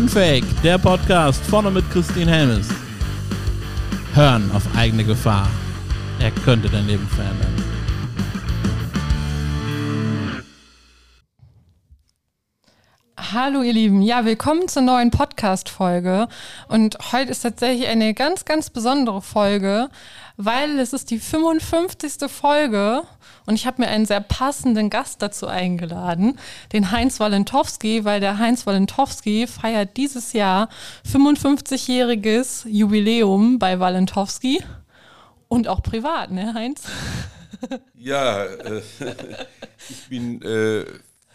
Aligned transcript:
Unfake, 0.00 0.46
der 0.62 0.78
Podcast 0.78 1.44
vorne 1.44 1.70
mit 1.70 1.84
Christine 1.90 2.30
Helmes. 2.30 2.68
Hören 4.14 4.50
auf 4.52 4.62
eigene 4.74 5.04
Gefahr. 5.04 5.46
Er 6.18 6.30
könnte 6.30 6.70
dein 6.70 6.86
Leben 6.86 7.06
verändern. 7.06 7.54
Hallo 13.32 13.60
ihr 13.60 13.74
Lieben, 13.74 14.00
ja, 14.00 14.24
willkommen 14.24 14.68
zur 14.68 14.80
neuen 14.80 15.10
Podcast-Folge. 15.10 16.28
Und 16.68 16.96
heute 17.12 17.32
ist 17.32 17.42
tatsächlich 17.42 17.86
eine 17.86 18.14
ganz, 18.14 18.46
ganz 18.46 18.70
besondere 18.70 19.20
Folge, 19.20 19.90
weil 20.44 20.78
es 20.78 20.92
ist 20.92 21.10
die 21.10 21.18
55. 21.18 22.30
Folge 22.30 23.02
und 23.46 23.54
ich 23.54 23.66
habe 23.66 23.82
mir 23.82 23.88
einen 23.88 24.06
sehr 24.06 24.20
passenden 24.20 24.88
Gast 24.88 25.20
dazu 25.20 25.46
eingeladen, 25.46 26.38
den 26.72 26.90
Heinz 26.90 27.20
Walentowski, 27.20 28.04
weil 28.04 28.20
der 28.20 28.38
Heinz 28.38 28.66
Walentowski 28.66 29.46
feiert 29.46 29.96
dieses 29.96 30.32
Jahr 30.32 30.70
55-jähriges 31.10 32.66
Jubiläum 32.66 33.58
bei 33.58 33.80
Walentowski 33.80 34.62
und 35.48 35.68
auch 35.68 35.82
privat, 35.82 36.30
ne 36.30 36.54
Heinz? 36.54 36.82
Ja, 37.94 38.44
äh, 38.44 38.80
ich 39.90 40.08
bin 40.08 40.40
äh, 40.40 40.86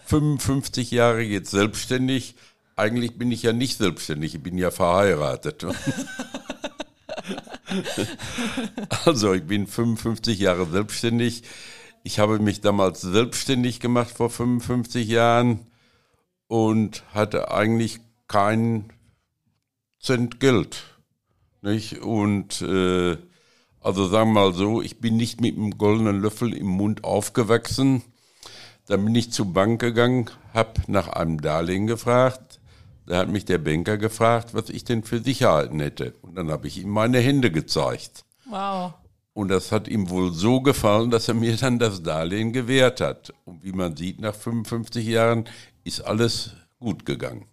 55 0.06 0.90
Jahre 0.90 1.22
jetzt 1.22 1.52
selbstständig. 1.52 2.34
Eigentlich 2.76 3.20
bin 3.20 3.32
ich 3.32 3.44
ja 3.44 3.54
nicht 3.54 3.78
selbstständig, 3.78 4.34
ich 4.34 4.42
bin 4.42 4.58
ja 4.58 4.72
verheiratet. 4.72 5.68
also 9.06 9.34
ich 9.34 9.44
bin 9.44 9.68
55 9.68 10.40
Jahre 10.40 10.66
selbstständig. 10.66 11.44
Ich 12.04 12.20
habe 12.20 12.40
mich 12.40 12.62
damals 12.62 13.02
selbstständig 13.02 13.80
gemacht 13.80 14.12
vor 14.12 14.30
55 14.30 15.08
Jahren 15.08 15.68
und 16.48 17.04
hatte 17.14 17.52
eigentlich 17.52 18.00
keinen 18.28 18.92
Cent 20.00 20.40
Geld. 20.40 20.84
Nicht? 21.62 22.00
Und 22.02 22.62
äh, 22.62 23.18
also 23.82 24.08
sagen 24.08 24.34
wir 24.34 24.42
mal 24.42 24.54
so, 24.54 24.82
ich 24.82 25.00
bin 25.00 25.18
nicht 25.18 25.42
mit 25.42 25.56
einem 25.56 25.78
goldenen 25.78 26.22
Löffel 26.22 26.54
im 26.54 26.68
Mund 26.68 27.04
aufgewachsen. 27.04 28.04
Dann 28.88 29.04
bin 29.04 29.16
ich 29.16 29.32
zur 29.32 29.52
Bank 29.52 29.82
gegangen, 29.82 30.30
habe 30.54 30.82
nach 30.88 31.08
einem 31.08 31.42
Darlehen 31.42 31.88
gefragt. 31.88 32.45
Da 33.08 33.18
hat 33.18 33.30
mich 33.30 33.46
der 33.46 33.60
Banker 33.60 33.98
gefragt, 33.98 34.54
was 34.54 34.70
ich 34.70 34.84
denn 34.84 35.04
für 35.04 35.20
Sicherheiten 35.20 35.80
hätte. 35.80 36.14
Und 36.22 36.36
dann 36.36 36.50
habe 36.50 36.68
ich 36.68 36.80
ihm 36.80 36.90
meine 36.90 37.20
Hände 37.20 37.52
gezeigt. 37.52 38.26
Wow. 38.46 38.94
Und 39.34 39.50
das 39.50 39.72
hat 39.72 39.88
ihm 39.88 40.10
wohl 40.10 40.32
so 40.34 40.62
gefallen, 40.62 41.12
dass 41.12 41.28
er 41.28 41.34
mir 41.34 41.56
dann 41.58 41.78
das 41.78 42.02
Darlehen 42.02 42.54
gewährt 42.54 43.02
hat. 43.02 43.34
Und 43.44 43.64
wie 43.64 43.74
man 43.74 43.96
sieht, 43.96 44.20
nach 44.22 44.34
55 44.34 45.06
Jahren 45.06 45.46
ist 45.84 46.02
alles 46.02 46.54
gut 46.80 47.06
gegangen. 47.06 47.46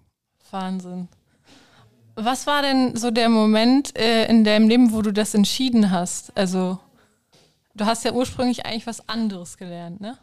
Wahnsinn. 0.50 1.08
Was 2.14 2.46
war 2.46 2.62
denn 2.62 2.94
so 2.96 3.10
der 3.10 3.28
Moment 3.28 3.98
äh, 3.98 4.26
in 4.26 4.44
deinem 4.44 4.68
Leben, 4.68 4.92
wo 4.92 5.02
du 5.02 5.12
das 5.12 5.34
entschieden 5.34 5.90
hast? 5.90 6.36
Also, 6.36 6.78
du 7.74 7.86
hast 7.86 8.04
ja 8.04 8.12
ursprünglich 8.12 8.66
eigentlich 8.66 8.86
was 8.86 9.08
anderes 9.08 9.56
gelernt, 9.56 10.00
ne? 10.00 10.18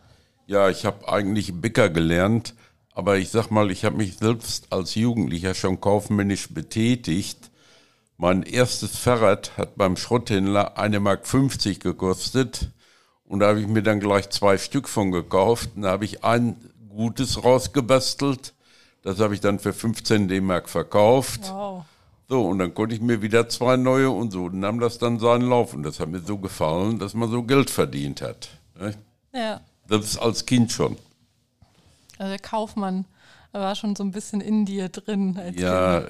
Ja, 0.45 0.69
ich 0.69 0.85
habe 0.85 1.11
eigentlich 1.11 1.53
Bäcker 1.53 1.89
gelernt, 1.89 2.55
aber 2.99 3.17
ich 3.17 3.29
sag 3.29 3.49
mal, 3.49 3.71
ich 3.71 3.85
habe 3.85 3.95
mich 3.95 4.17
selbst 4.17 4.73
als 4.73 4.93
Jugendlicher 4.95 5.53
schon 5.53 5.79
kaufmännisch 5.79 6.49
betätigt. 6.49 7.49
Mein 8.17 8.43
erstes 8.43 8.97
Fahrrad 8.97 9.57
hat 9.57 9.77
beim 9.77 9.95
Schrotthändler 9.95 10.77
1,50 10.77 10.99
Mark 10.99 11.79
gekostet 11.79 12.71
und 13.23 13.39
da 13.39 13.47
habe 13.47 13.61
ich 13.61 13.67
mir 13.67 13.83
dann 13.83 14.01
gleich 14.01 14.29
zwei 14.31 14.57
Stück 14.57 14.89
von 14.89 15.13
gekauft. 15.13 15.69
Und 15.77 15.83
da 15.83 15.91
habe 15.91 16.03
ich 16.03 16.25
ein 16.25 16.57
gutes 16.89 17.41
rausgebastelt. 17.41 18.53
Das 19.01 19.21
habe 19.21 19.33
ich 19.33 19.39
dann 19.39 19.59
für 19.59 19.71
15 19.71 20.27
D-Mark 20.27 20.67
verkauft. 20.67 21.43
Wow. 21.53 21.85
So, 22.27 22.41
und 22.41 22.59
dann 22.59 22.73
konnte 22.73 22.95
ich 22.95 23.01
mir 23.01 23.21
wieder 23.21 23.47
zwei 23.47 23.77
neue 23.77 24.09
und 24.09 24.31
so 24.31 24.49
nahm 24.49 24.81
das 24.81 24.97
dann 24.97 25.19
seinen 25.19 25.47
Lauf. 25.47 25.73
Und 25.73 25.83
das 25.83 26.01
hat 26.01 26.09
mir 26.09 26.19
so 26.19 26.37
gefallen, 26.37 26.99
dass 26.99 27.13
man 27.13 27.31
so 27.31 27.43
Geld 27.43 27.69
verdient 27.69 28.21
hat. 28.21 28.49
ne? 28.77 28.93
Ja. 29.33 29.61
Das 29.87 30.17
als 30.17 30.45
Kind 30.45 30.73
schon. 30.73 30.97
Also 32.19 32.29
der 32.29 32.39
Kaufmann 32.39 33.05
war 33.51 33.73
schon 33.75 33.95
so 33.95 34.03
ein 34.03 34.11
bisschen 34.11 34.41
in 34.41 34.65
dir 34.65 34.89
drin. 34.89 35.39
Als 35.39 35.59
Ja, 35.59 36.03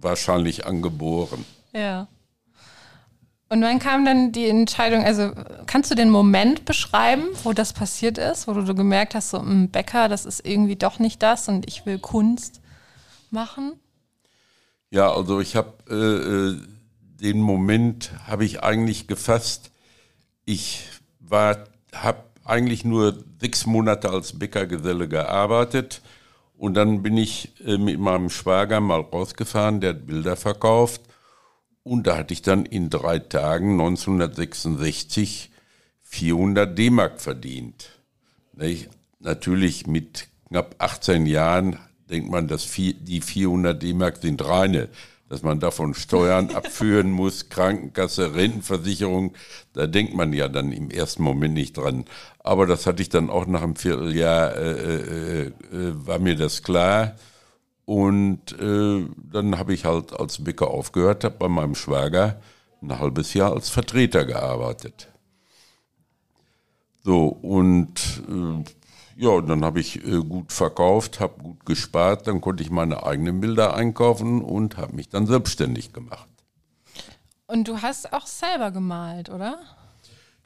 wahrscheinlich 0.00 0.64
angeboren. 0.64 1.44
Kind. 1.72 1.82
Ja. 1.84 2.08
Und 3.48 3.60
wann 3.60 3.80
kam 3.80 4.06
dann 4.06 4.32
die 4.32 4.48
Entscheidung, 4.48 5.04
also 5.04 5.32
kannst 5.66 5.90
du 5.90 5.94
den 5.94 6.08
Moment 6.08 6.64
beschreiben, 6.64 7.24
wo 7.42 7.52
das 7.52 7.74
passiert 7.74 8.16
ist, 8.16 8.48
wo 8.48 8.54
du 8.54 8.64
so 8.64 8.74
gemerkt 8.74 9.14
hast, 9.14 9.28
so 9.28 9.38
ein 9.38 9.68
Bäcker, 9.68 10.08
das 10.08 10.24
ist 10.24 10.46
irgendwie 10.46 10.76
doch 10.76 10.98
nicht 10.98 11.22
das 11.22 11.48
und 11.48 11.68
ich 11.68 11.84
will 11.84 11.98
Kunst 11.98 12.62
machen? 13.30 13.74
Ja, 14.90 15.12
also 15.12 15.40
ich 15.40 15.54
habe 15.54 15.74
äh, 15.90 15.94
äh, 15.94 16.60
den 17.22 17.42
Moment 17.42 18.12
habe 18.26 18.46
ich 18.46 18.62
eigentlich 18.62 19.06
gefasst. 19.06 19.70
Ich 20.46 20.88
war, 21.20 21.64
habe 21.94 22.24
eigentlich 22.44 22.84
nur 22.84 23.24
sechs 23.40 23.66
Monate 23.66 24.10
als 24.10 24.38
Bäckergeselle 24.38 25.08
gearbeitet. 25.08 26.02
Und 26.56 26.74
dann 26.74 27.02
bin 27.02 27.16
ich 27.16 27.52
äh, 27.64 27.78
mit 27.78 27.98
meinem 27.98 28.30
Schwager 28.30 28.80
mal 28.80 29.00
rausgefahren, 29.00 29.80
der 29.80 29.90
hat 29.90 30.06
Bilder 30.06 30.36
verkauft. 30.36 31.02
Und 31.82 32.06
da 32.06 32.16
hatte 32.16 32.32
ich 32.32 32.42
dann 32.42 32.64
in 32.64 32.90
drei 32.90 33.18
Tagen 33.18 33.72
1966 33.72 35.50
400 36.02 36.78
D-Mark 36.78 37.20
verdient. 37.20 37.98
Natürlich 39.18 39.86
mit 39.86 40.28
knapp 40.48 40.76
18 40.78 41.26
Jahren 41.26 41.78
denkt 42.10 42.30
man, 42.30 42.46
dass 42.46 42.70
die 42.70 43.20
400 43.20 43.82
D-Mark 43.82 44.18
sind 44.18 44.44
reine, 44.44 44.88
dass 45.32 45.42
man 45.42 45.60
davon 45.60 45.94
Steuern 45.94 46.50
abführen 46.54 47.10
muss, 47.10 47.48
Krankenkasse, 47.48 48.34
Rentenversicherung, 48.34 49.32
da 49.72 49.86
denkt 49.86 50.12
man 50.12 50.34
ja 50.34 50.46
dann 50.46 50.72
im 50.72 50.90
ersten 50.90 51.22
Moment 51.22 51.54
nicht 51.54 51.78
dran. 51.78 52.04
Aber 52.40 52.66
das 52.66 52.86
hatte 52.86 53.00
ich 53.00 53.08
dann 53.08 53.30
auch 53.30 53.46
nach 53.46 53.62
einem 53.62 53.74
Vierteljahr, 53.74 54.54
äh, 54.54 54.72
äh, 54.72 55.46
äh, 55.46 55.52
war 55.72 56.18
mir 56.18 56.36
das 56.36 56.62
klar. 56.62 57.16
Und 57.86 58.52
äh, 58.60 59.06
dann 59.32 59.56
habe 59.56 59.72
ich 59.72 59.86
halt 59.86 60.12
als 60.12 60.44
Bäcker 60.44 60.68
aufgehört, 60.68 61.24
habe 61.24 61.36
bei 61.38 61.48
meinem 61.48 61.76
Schwager 61.76 62.38
ein 62.82 62.98
halbes 62.98 63.32
Jahr 63.32 63.54
als 63.54 63.70
Vertreter 63.70 64.26
gearbeitet. 64.26 65.08
So, 67.04 67.28
und 67.28 68.22
äh, 68.28 68.64
ja, 69.16 69.30
und 69.30 69.48
dann 69.48 69.64
habe 69.64 69.80
ich 69.80 70.04
äh, 70.04 70.18
gut 70.18 70.52
verkauft, 70.52 71.20
habe 71.20 71.42
gut 71.42 71.66
gespart, 71.66 72.26
dann 72.26 72.40
konnte 72.40 72.62
ich 72.62 72.70
meine 72.70 73.04
eigenen 73.04 73.40
Bilder 73.40 73.74
einkaufen 73.74 74.42
und 74.42 74.76
habe 74.76 74.96
mich 74.96 75.08
dann 75.08 75.26
selbstständig 75.26 75.92
gemacht. 75.92 76.28
Und 77.46 77.68
du 77.68 77.82
hast 77.82 78.12
auch 78.12 78.26
selber 78.26 78.70
gemalt, 78.70 79.28
oder? 79.28 79.58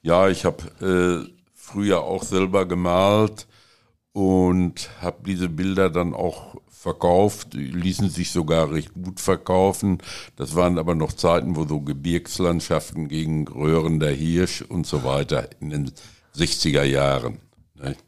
Ja, 0.03 0.29
ich 0.29 0.45
habe 0.45 1.27
äh, 1.27 1.33
früher 1.55 2.03
auch 2.03 2.23
selber 2.23 2.67
gemalt 2.67 3.47
und 4.13 4.91
habe 5.01 5.19
diese 5.25 5.49
Bilder 5.49 5.91
dann 5.91 6.15
auch 6.15 6.57
verkauft, 6.69 7.55
die 7.55 7.67
ließen 7.67 8.09
sich 8.11 8.31
sogar 8.31 8.73
recht 8.73 8.95
gut 8.95 9.21
verkaufen. 9.21 9.99
Das 10.37 10.55
waren 10.55 10.79
aber 10.79 10.95
noch 10.95 11.13
Zeiten, 11.13 11.57
wo 11.57 11.67
so 11.67 11.81
Gebirgslandschaften 11.81 13.09
gegen 13.09 13.49
Röhrender 13.49 14.11
Hirsch 14.11 14.63
und 14.63 14.87
so 14.87 15.03
weiter 15.03 15.49
in 15.61 15.71
den 15.71 15.93
60er 16.37 16.85
Jahren. 16.85 17.41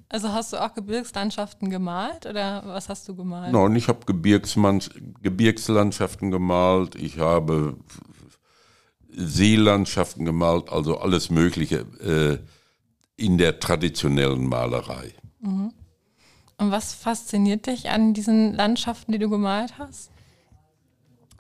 Also 0.09 0.33
hast 0.33 0.53
du 0.53 0.57
auch 0.57 0.75
Gebirgslandschaften 0.75 1.71
gemalt 1.71 2.27
oder 2.27 2.65
was 2.67 2.89
hast 2.89 3.09
du 3.09 3.15
gemalt? 3.15 3.53
Nein, 3.53 3.77
ich 3.77 3.87
habe 3.89 4.01
Gebirgslandschaften 4.07 6.31
gemalt, 6.31 6.95
ich 6.95 7.19
habe 7.19 7.77
Seelandschaften 9.11 10.25
gemalt, 10.25 10.71
also 10.71 10.99
alles 10.99 11.29
Mögliche 11.31 11.81
äh, 12.01 12.39
in 13.17 13.37
der 13.37 13.61
traditionellen 13.61 14.47
Malerei. 14.47 15.13
Und 16.59 16.71
was 16.71 16.95
fasziniert 16.95 17.67
dich 17.67 17.91
an 17.91 18.15
diesen 18.15 18.55
Landschaften, 18.55 19.13
die 19.13 19.19
du 19.19 19.29
gemalt 19.29 19.77
hast? 19.79 20.11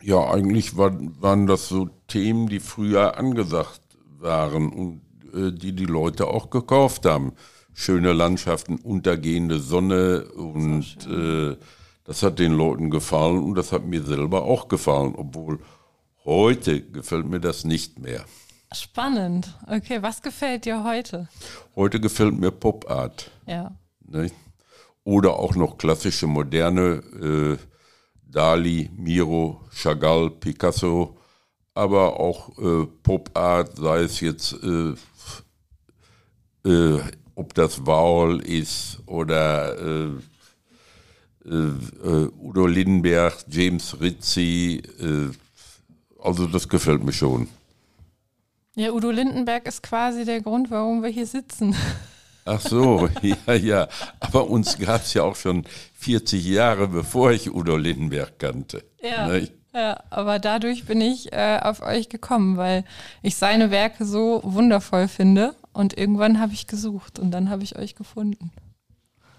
Ja, 0.00 0.31
eigentlich 0.31 0.76
war, 0.76 0.92
waren 1.20 1.46
das 1.46 1.69
so 1.69 1.88
Themen, 2.06 2.48
die 2.48 2.60
früher 2.60 3.19
angesagt 3.19 3.81
waren 4.19 4.72
und 4.72 5.00
äh, 5.34 5.52
die 5.52 5.72
die 5.72 5.86
Leute 5.86 6.28
auch 6.28 6.50
gekauft 6.50 7.04
haben. 7.04 7.32
Schöne 7.80 8.12
Landschaften, 8.12 8.78
untergehende 8.78 9.60
Sonne 9.60 10.25
und 10.32 11.06
äh, 11.06 11.56
das 12.02 12.25
hat 12.25 12.40
den 12.40 12.54
Leuten 12.54 12.90
gefallen 12.90 13.40
und 13.44 13.54
das 13.54 13.70
hat 13.70 13.84
mir 13.84 14.02
selber 14.02 14.42
auch 14.42 14.66
gefallen, 14.66 15.14
obwohl 15.16 15.60
heute 16.25 16.82
gefällt 16.82 17.26
mir 17.26 17.38
das 17.38 17.62
nicht 17.62 18.00
mehr. 18.00 18.25
Spannend. 18.72 19.56
Okay, 19.69 20.02
was 20.02 20.22
gefällt 20.22 20.64
dir 20.64 20.82
heute? 20.82 21.28
Heute 21.76 22.00
gefällt 22.00 22.36
mir 22.36 22.50
Pop 22.50 22.90
Art. 22.90 23.30
Ja. 23.46 23.70
Ne? 24.04 24.32
Oder 25.04 25.38
auch 25.38 25.54
noch 25.54 25.78
klassische, 25.78 26.26
moderne 26.26 27.00
äh, 27.22 27.58
Dali, 28.26 28.90
Miro, 28.96 29.60
Chagall, 29.72 30.31
Picasso, 30.31 31.16
aber 31.74 32.19
auch 32.19 32.58
äh, 32.58 32.86
Pop 33.04 33.31
Art, 33.34 33.76
sei 33.76 34.00
es 34.00 34.19
jetzt, 34.19 34.56
äh, 34.64 34.94
äh, 36.69 37.00
ob 37.38 37.55
das 37.55 37.87
Warhol 37.87 38.40
ist 38.40 38.99
oder 39.06 39.79
äh, 39.79 40.08
äh, 41.49 41.52
äh, 41.55 42.31
Udo 42.43 42.67
Lindenberg, 42.67 43.32
James 43.49 44.00
Rizzi. 44.00 44.82
Äh, 45.00 45.31
also 46.20 46.46
das 46.46 46.69
gefällt 46.69 47.05
mir 47.05 47.12
schon. 47.12 47.46
Ja, 48.75 48.90
Udo 48.90 49.12
Lindenberg 49.12 49.69
ist 49.69 49.85
quasi 49.85 50.25
der 50.25 50.40
Grund, 50.40 50.73
warum 50.73 51.05
wir 51.05 51.11
hier 51.11 51.26
sitzen. 51.26 51.76
Ach 52.44 52.61
so, 52.61 53.08
ja, 53.23 53.55
ja. 53.55 53.88
Aber 54.19 54.50
uns 54.50 54.76
gab 54.76 55.02
es 55.02 55.14
ja 55.14 55.23
auch 55.23 55.37
schon 55.37 55.64
40 55.94 56.44
Jahre, 56.44 56.88
bevor 56.88 57.31
ich 57.31 57.55
Udo 57.55 57.76
Lindenberg 57.76 58.37
kannte. 58.41 58.82
Ja. 59.00 59.29
Ne? 59.29 59.49
Ja, 59.73 60.02
aber 60.11 60.41
dadurch 60.41 60.87
bin 60.87 61.00
ich 61.00 61.32
äh, 61.32 61.61
auf 61.62 61.82
euch 61.82 62.08
gekommen, 62.08 62.56
weil 62.56 62.84
ich 63.23 63.37
seine 63.37 63.70
Werke 63.70 64.05
so 64.05 64.41
wundervoll 64.43 65.06
finde. 65.06 65.55
Und 65.73 65.97
irgendwann 65.97 66.41
habe 66.41 66.53
ich 66.53 66.67
gesucht 66.67 67.19
und 67.19 67.31
dann 67.31 67.50
habe 67.50 67.62
ich 67.62 67.76
euch 67.76 67.94
gefunden. 67.94 68.50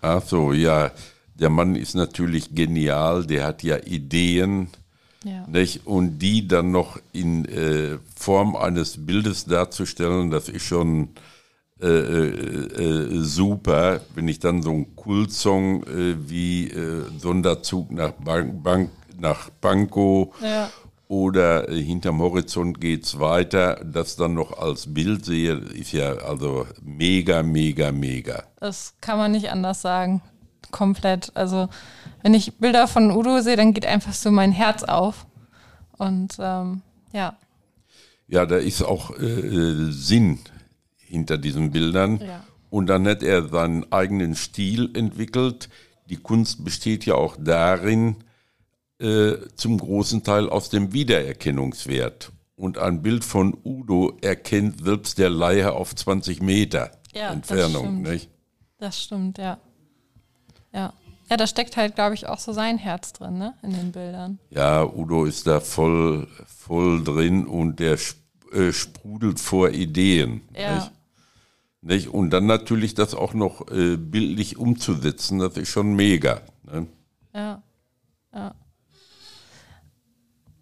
Ach 0.02 0.24
so, 0.24 0.54
ja. 0.54 0.92
Der 1.36 1.50
Mann 1.50 1.76
ist 1.76 1.96
natürlich 1.96 2.54
genial, 2.54 3.26
der 3.26 3.46
hat 3.46 3.64
ja 3.64 3.78
Ideen. 3.78 4.70
Ja. 5.24 5.46
Nicht? 5.48 5.86
Und 5.86 6.20
die 6.20 6.48
dann 6.48 6.72
noch 6.72 7.00
in 7.12 7.46
äh, 7.46 7.98
Form 8.16 8.56
eines 8.56 9.06
Bildes 9.06 9.46
darzustellen, 9.46 10.32
das 10.32 10.50
ist 10.50 10.64
schon 10.64 11.10
äh, 11.82 11.88
äh, 11.88 13.14
äh, 13.14 13.22
super, 13.22 14.02
wenn 14.14 14.28
ich 14.28 14.40
dann 14.40 14.62
so 14.62 14.72
einen 14.72 14.98
Kultsong 14.98 15.84
äh, 15.84 16.30
wie 16.30 16.68
äh, 16.68 17.04
Sonderzug 17.18 17.92
nach, 17.92 18.12
Bank, 18.12 18.62
Bank, 18.62 18.90
nach 19.18 19.50
Pankow 19.62 20.34
ja. 20.42 20.70
Oder 21.10 21.68
äh, 21.68 21.84
hinterm 21.84 22.22
Horizont 22.22 22.80
geht's 22.80 23.20
weiter, 23.20 23.84
das 23.84 24.16
dann 24.16 24.36
noch 24.36 24.58
als 24.60 24.94
Bild 24.94 25.26
sehe, 25.26 25.56
ist 25.56 25.92
ja 25.92 26.14
also 26.14 26.68
mega, 26.82 27.42
mega, 27.42 27.92
mega. 27.92 28.44
Das 28.60 28.94
kann 29.02 29.18
man 29.18 29.32
nicht 29.32 29.50
anders 29.52 29.82
sagen. 29.82 30.22
Komplett. 30.70 31.32
Also 31.34 31.68
wenn 32.22 32.36
ich 32.36 32.58
Bilder 32.58 32.88
von 32.88 33.10
Udo 33.10 33.42
sehe, 33.42 33.56
dann 33.56 33.74
geht 33.74 33.88
einfach 33.88 34.14
so 34.14 34.30
mein 34.30 34.52
Herz 34.52 34.84
auf. 34.84 35.26
Und 35.98 36.38
ähm, 36.40 36.84
ja. 37.12 37.36
Ja, 38.28 38.46
da 38.46 38.58
ist 38.58 38.84
auch 38.84 39.18
äh, 39.20 39.92
Sinn 39.92 40.38
hinter 40.98 41.40
diesen 41.40 41.72
Bildern. 41.72 42.22
Ja. 42.22 42.44
Und 42.70 42.86
dann 42.86 43.08
hat 43.08 43.24
er 43.24 43.50
seinen 43.50 43.92
eigenen 43.92 44.36
Stil 44.36 44.92
entwickelt. 44.94 45.70
Die 46.08 46.18
Kunst 46.18 46.64
besteht 46.64 47.08
ja 47.08 47.16
auch 47.16 47.36
darin, 47.40 48.18
äh, 49.00 49.38
zum 49.56 49.78
großen 49.78 50.24
Teil 50.24 50.50
aus 50.50 50.70
dem 50.70 50.94
Wiedererkennungswert. 50.94 52.32
Und 52.56 52.78
ein 52.78 53.02
Bild 53.02 53.24
von 53.24 53.58
Udo 53.64 54.18
erkennt 54.22 54.84
selbst 54.84 55.18
der 55.18 55.30
Laie 55.30 55.72
auf 55.72 55.96
20 55.96 56.42
Meter 56.42 56.92
ja, 57.14 57.32
Entfernung. 57.32 58.04
Das 58.04 58.12
nicht? 58.14 58.30
das 58.78 59.02
stimmt, 59.02 59.38
ja. 59.38 59.60
Ja. 60.74 60.94
Ja, 61.30 61.38
da 61.38 61.46
steckt 61.46 61.78
halt, 61.78 61.96
glaube 61.96 62.16
ich, 62.16 62.28
auch 62.28 62.40
so 62.40 62.54
sein 62.54 62.78
Herz 62.80 63.14
drin, 63.14 63.38
ne, 63.38 63.54
in 63.62 63.72
den 63.72 63.92
Bildern. 63.92 64.40
Ja, 64.50 64.84
Udo 64.84 65.26
ist 65.26 65.46
da 65.46 65.60
voll, 65.60 66.28
voll 66.48 67.04
drin 67.04 67.46
und 67.46 67.80
der 67.80 67.98
äh, 68.52 68.72
sprudelt 68.72 69.40
vor 69.40 69.70
Ideen. 69.70 70.42
Ja. 70.58 70.76
Nicht? 70.76 70.92
Nicht? 71.82 72.08
Und 72.10 72.32
dann 72.32 72.48
natürlich 72.48 72.96
das 72.96 73.14
auch 73.14 73.34
noch 73.34 73.70
äh, 73.72 73.96
bildlich 73.96 74.58
umzusetzen, 74.58 75.40
das 75.40 75.56
ist 75.56 75.70
schon 75.70 75.96
mega. 75.96 76.42
Ne? 76.64 76.88
Ja, 77.34 77.62
ja. 78.34 78.56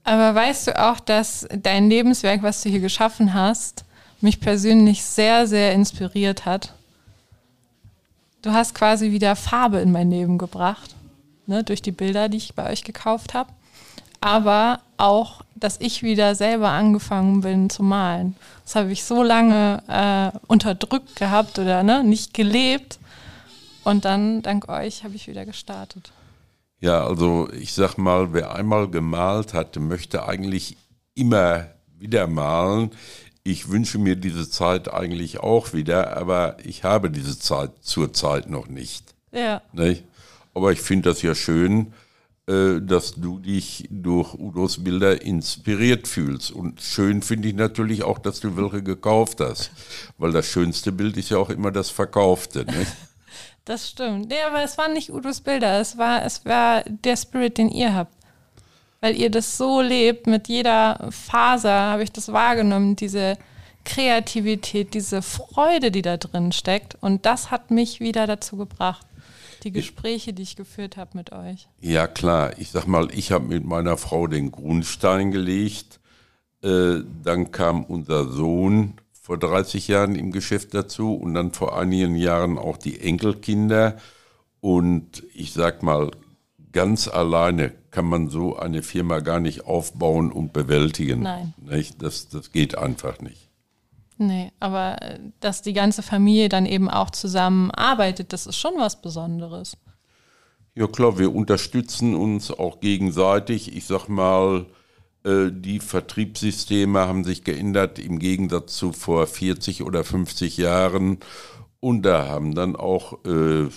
Aber 0.08 0.34
weißt 0.34 0.68
du 0.68 0.80
auch, 0.82 1.02
dass 1.02 1.46
dein 1.52 1.90
Lebenswerk, 1.90 2.42
was 2.42 2.64
du 2.64 2.70
hier 2.70 2.80
geschaffen 2.80 3.34
hast, 3.34 3.84
mich 4.22 4.40
persönlich 4.40 5.04
sehr, 5.04 5.48
sehr 5.48 5.74
inspiriert 5.74 6.46
hat? 6.46 6.72
Du 8.42 8.54
hast 8.54 8.74
quasi 8.74 9.12
wieder 9.12 9.36
Farbe 9.36 9.80
in 9.80 9.92
mein 9.92 10.10
Leben 10.10 10.38
gebracht, 10.38 10.96
ne, 11.46 11.62
durch 11.62 11.82
die 11.82 11.92
Bilder, 11.92 12.30
die 12.30 12.38
ich 12.38 12.56
bei 12.56 12.72
euch 12.72 12.86
gekauft 12.86 13.34
habe. 13.34 13.50
Aber 14.22 14.80
auch, 14.96 15.42
dass 15.56 15.82
ich 15.82 16.04
wieder 16.04 16.36
selber 16.36 16.70
angefangen 16.70 17.42
bin 17.42 17.70
zu 17.70 17.84
malen. 17.84 18.38
Das 18.64 18.76
habe 18.76 18.94
ich 18.94 19.04
so 19.04 19.24
lange 19.24 19.84
äh, 19.90 20.38
unterdrückt 20.48 21.18
gehabt 21.18 21.60
oder 21.60 21.84
ne, 21.84 22.02
nicht 22.06 22.34
gelebt. 22.34 22.98
Und 23.84 24.06
dann, 24.06 24.42
dank 24.42 24.70
euch, 24.70 25.04
habe 25.04 25.16
ich 25.16 25.28
wieder 25.28 25.46
gestartet. 25.46 26.14
Ja, 26.80 27.06
also 27.06 27.50
ich 27.54 27.74
sag 27.74 27.98
mal, 27.98 28.34
wer 28.34 28.54
einmal 28.54 28.90
gemalt 28.90 29.54
hat, 29.54 29.76
möchte 29.78 30.28
eigentlich 30.28 30.78
immer 31.16 31.68
wieder 31.98 32.28
malen. 32.28 32.92
Ich 33.44 33.70
wünsche 33.70 33.98
mir 33.98 34.16
diese 34.16 34.50
Zeit 34.50 34.94
eigentlich 34.94 35.40
auch 35.40 35.74
wieder, 35.74 36.16
aber 36.18 36.58
ich 36.64 36.84
habe 36.84 37.10
diese 37.10 37.40
Zeit 37.40 37.72
zurzeit 37.82 38.50
noch 38.50 38.68
nicht. 38.68 39.16
Ja. 39.32 39.62
Nicht? 39.74 40.04
Aber 40.54 40.72
ich 40.72 40.82
finde 40.82 41.10
das 41.10 41.22
ja 41.22 41.34
schön, 41.34 41.94
äh, 42.48 42.80
dass 42.82 43.14
du 43.14 43.40
dich 43.40 43.88
durch 43.90 44.34
Udos 44.36 44.84
Bilder 44.84 45.22
inspiriert 45.22 46.08
fühlst. 46.08 46.52
Und 46.52 46.82
schön 46.82 47.22
finde 47.22 47.48
ich 47.50 47.56
natürlich 47.56 48.04
auch, 48.04 48.20
dass 48.20 48.40
du 48.40 48.56
welche 48.56 48.84
gekauft 48.84 49.40
hast. 49.42 49.72
Weil 50.18 50.32
das 50.32 50.46
schönste 50.48 50.92
Bild 50.92 51.18
ist 51.18 51.30
ja 51.30 51.38
auch 51.40 51.50
immer 51.50 51.72
das 51.72 51.90
verkaufte. 51.90 52.66
Nicht? 52.66 52.92
Das 53.66 53.90
stimmt. 53.90 54.30
Nee, 54.30 54.42
aber 54.48 54.64
es 54.64 54.78
waren 54.78 54.94
nicht 54.94 55.12
Udos 55.12 55.42
Bilder, 55.42 55.80
es 55.80 55.98
war, 55.98 56.24
es 56.24 56.46
war 56.46 56.84
der 56.88 57.18
Spirit, 57.18 57.58
den 57.58 57.70
ihr 57.70 57.94
habt. 57.94 58.14
Weil 59.02 59.16
ihr 59.16 59.30
das 59.30 59.58
so 59.58 59.82
lebt, 59.82 60.26
mit 60.28 60.48
jeder 60.48 61.10
Faser 61.12 61.72
habe 61.72 62.04
ich 62.04 62.12
das 62.12 62.32
wahrgenommen, 62.32 62.96
diese 62.96 63.38
Kreativität, 63.84 64.94
diese 64.94 65.22
Freude, 65.22 65.92
die 65.92 66.02
da 66.02 66.18
drin 66.18 66.52
steckt. 66.52 66.98
Und 67.02 67.26
das 67.26 67.52
hat 67.52 67.72
mich 67.72 68.00
wieder 68.00 68.26
dazu 68.26 68.58
gebracht 68.58 69.06
die 69.64 69.72
Gespräche, 69.72 70.34
die 70.34 70.44
ich 70.44 70.56
geführt 70.56 70.98
habe 70.98 71.12
mit 71.18 71.32
euch. 71.32 71.68
Ja, 71.82 72.08
klar. 72.08 72.58
Ich 72.58 72.72
sag 72.72 72.88
mal, 72.88 73.10
ich 73.12 73.32
habe 73.32 73.46
mit 73.46 73.66
meiner 73.66 73.98
Frau 73.98 74.28
den 74.28 74.52
Grundstein 74.52 75.32
gelegt. 75.32 76.00
Äh, 76.64 77.02
dann 77.24 77.52
kam 77.52 77.84
unser 77.84 78.28
Sohn 78.30 78.94
vor 79.28 79.38
30 79.38 79.90
Jahren 79.90 80.16
im 80.16 80.32
Geschäft 80.32 80.74
dazu 80.74 81.14
und 81.14 81.34
dann 81.34 81.52
vor 81.52 81.78
einigen 81.78 82.16
Jahren 82.16 82.58
auch 82.58 82.78
die 82.78 83.02
Enkelkinder. 83.02 83.98
Und 84.62 85.22
ich 85.34 85.52
sag 85.52 85.84
mal, 85.84 86.12
ganz 86.72 87.10
alleine 87.10 87.74
kann 87.92 88.06
man 88.06 88.30
so 88.30 88.56
eine 88.56 88.84
Firma 88.84 89.20
gar 89.20 89.42
nicht 89.42 89.66
aufbauen 89.66 90.32
und 90.32 90.54
bewältigen. 90.54 91.24
Nein. 91.24 91.54
Nicht? 91.58 92.02
Das, 92.02 92.30
das 92.30 92.54
geht 92.54 92.78
einfach 92.78 93.20
nicht. 93.20 93.50
Nee, 94.18 94.54
aber 94.62 95.02
äh, 95.02 95.20
dass 95.42 95.62
die 95.62 95.74
ganze 95.74 96.04
Familie 96.04 96.48
dann 96.48 96.66
eben 96.66 96.90
auch 96.90 97.10
zusammenarbeitet, 97.10 98.32
das 98.32 98.48
ist 98.48 98.56
schon 98.56 98.76
was 98.78 99.02
Besonderes. 99.02 99.76
Ja 100.74 100.88
klar, 100.88 101.20
wir 101.20 101.36
unterstützen 101.36 102.16
uns 102.16 102.50
auch 102.50 102.80
gegenseitig. 102.80 103.76
Ich 103.76 103.88
sag 103.88 104.08
mal, 104.08 104.68
die 105.52 105.80
Vertriebssysteme 105.80 107.00
haben 107.00 107.24
sich 107.24 107.44
geändert 107.44 108.00
im 108.00 108.20
Gegensatz 108.20 108.76
zu 108.78 108.94
vor 108.94 109.28
40 109.28 109.84
oder 109.84 110.04
50 110.04 110.58
Jahren. 110.58 111.20
Und 111.80 112.04
da 112.04 112.28
haben 112.28 112.56
dann 112.56 112.76
auch 112.76 113.26
äh, 113.26 113.68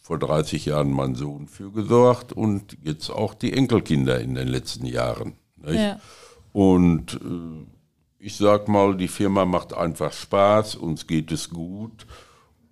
vor 0.00 0.18
30 0.18 0.66
Jahren 0.66 0.90
mein 0.90 1.14
Sohn 1.14 1.46
für 1.46 1.70
gesorgt 1.70 2.32
und 2.32 2.76
jetzt 2.82 3.10
auch 3.10 3.34
die 3.34 3.52
Enkelkinder 3.52 4.20
in 4.20 4.34
den 4.34 4.48
letzten 4.48 4.86
Jahren. 4.86 5.34
Ja. 5.66 6.00
Und 6.52 7.14
äh, 7.14 7.66
ich 8.18 8.36
sag 8.36 8.68
mal, 8.68 8.96
die 8.96 9.08
Firma 9.08 9.44
macht 9.44 9.72
einfach 9.72 10.12
Spaß, 10.12 10.74
uns 10.76 11.06
geht 11.06 11.32
es 11.32 11.50
gut 11.50 12.06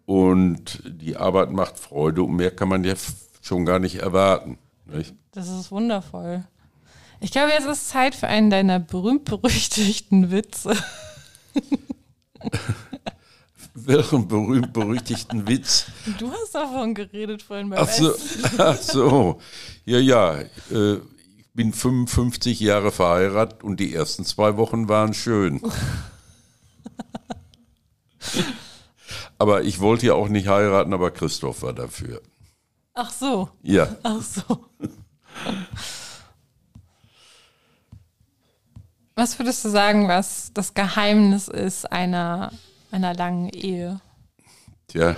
und 0.04 0.82
die 0.86 1.16
Arbeit 1.16 1.52
macht 1.52 1.78
Freude 1.78 2.22
und 2.22 2.36
mehr 2.36 2.50
kann 2.50 2.68
man 2.68 2.84
ja 2.84 2.94
schon 3.40 3.64
gar 3.64 3.78
nicht 3.78 3.96
erwarten. 3.96 4.58
Nicht? 4.86 5.14
Das 5.32 5.48
ist 5.48 5.70
wundervoll. 5.70 6.44
Ich 7.20 7.32
glaube, 7.32 7.50
jetzt 7.50 7.66
ist 7.66 7.88
Zeit 7.88 8.14
für 8.14 8.28
einen 8.28 8.48
deiner 8.50 8.78
berühmt-berüchtigten 8.78 10.30
Witze. 10.30 10.76
Welchen 13.74 14.28
berühmt-berüchtigten 14.28 15.48
Witz? 15.48 15.86
Du 16.18 16.30
hast 16.30 16.54
davon 16.54 16.94
geredet 16.94 17.42
vorhin 17.42 17.70
beim 17.70 17.80
ach 17.80 17.88
so, 17.88 18.14
Ach 18.58 18.76
so, 18.76 19.40
ja, 19.84 19.98
ja. 19.98 20.38
Äh, 20.70 21.00
bin 21.54 21.72
55 21.72 22.60
Jahre 22.60 22.92
verheiratet 22.92 23.64
und 23.64 23.80
die 23.80 23.92
ersten 23.92 24.24
zwei 24.24 24.56
Wochen 24.56 24.88
waren 24.88 25.12
schön. 25.14 25.60
aber 29.38 29.64
ich 29.64 29.80
wollte 29.80 30.06
ja 30.06 30.14
auch 30.14 30.28
nicht 30.28 30.46
heiraten, 30.46 30.92
aber 30.92 31.10
Christoph 31.10 31.62
war 31.62 31.72
dafür. 31.72 32.22
Ach 32.94 33.10
so. 33.10 33.48
Ja. 33.62 33.88
Ach 34.04 34.22
so. 34.22 34.66
Was 39.18 39.36
würdest 39.40 39.64
du 39.64 39.68
sagen, 39.68 40.06
was 40.06 40.52
das 40.54 40.74
Geheimnis 40.74 41.48
ist 41.48 41.90
einer, 41.90 42.52
einer 42.92 43.14
langen 43.14 43.48
Ehe? 43.48 44.00
Tja, 44.86 45.16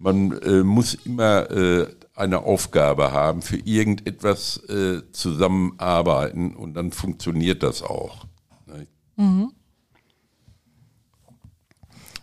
man 0.00 0.32
äh, 0.42 0.64
muss 0.64 0.94
immer 0.94 1.48
äh, 1.48 1.86
eine 2.16 2.40
Aufgabe 2.40 3.12
haben, 3.12 3.42
für 3.42 3.56
irgendetwas 3.56 4.56
äh, 4.68 5.00
zusammenarbeiten 5.12 6.56
und 6.56 6.74
dann 6.74 6.90
funktioniert 6.90 7.62
das 7.62 7.82
auch. 7.82 8.26
Ne? 8.66 8.88
Mhm. 9.14 9.52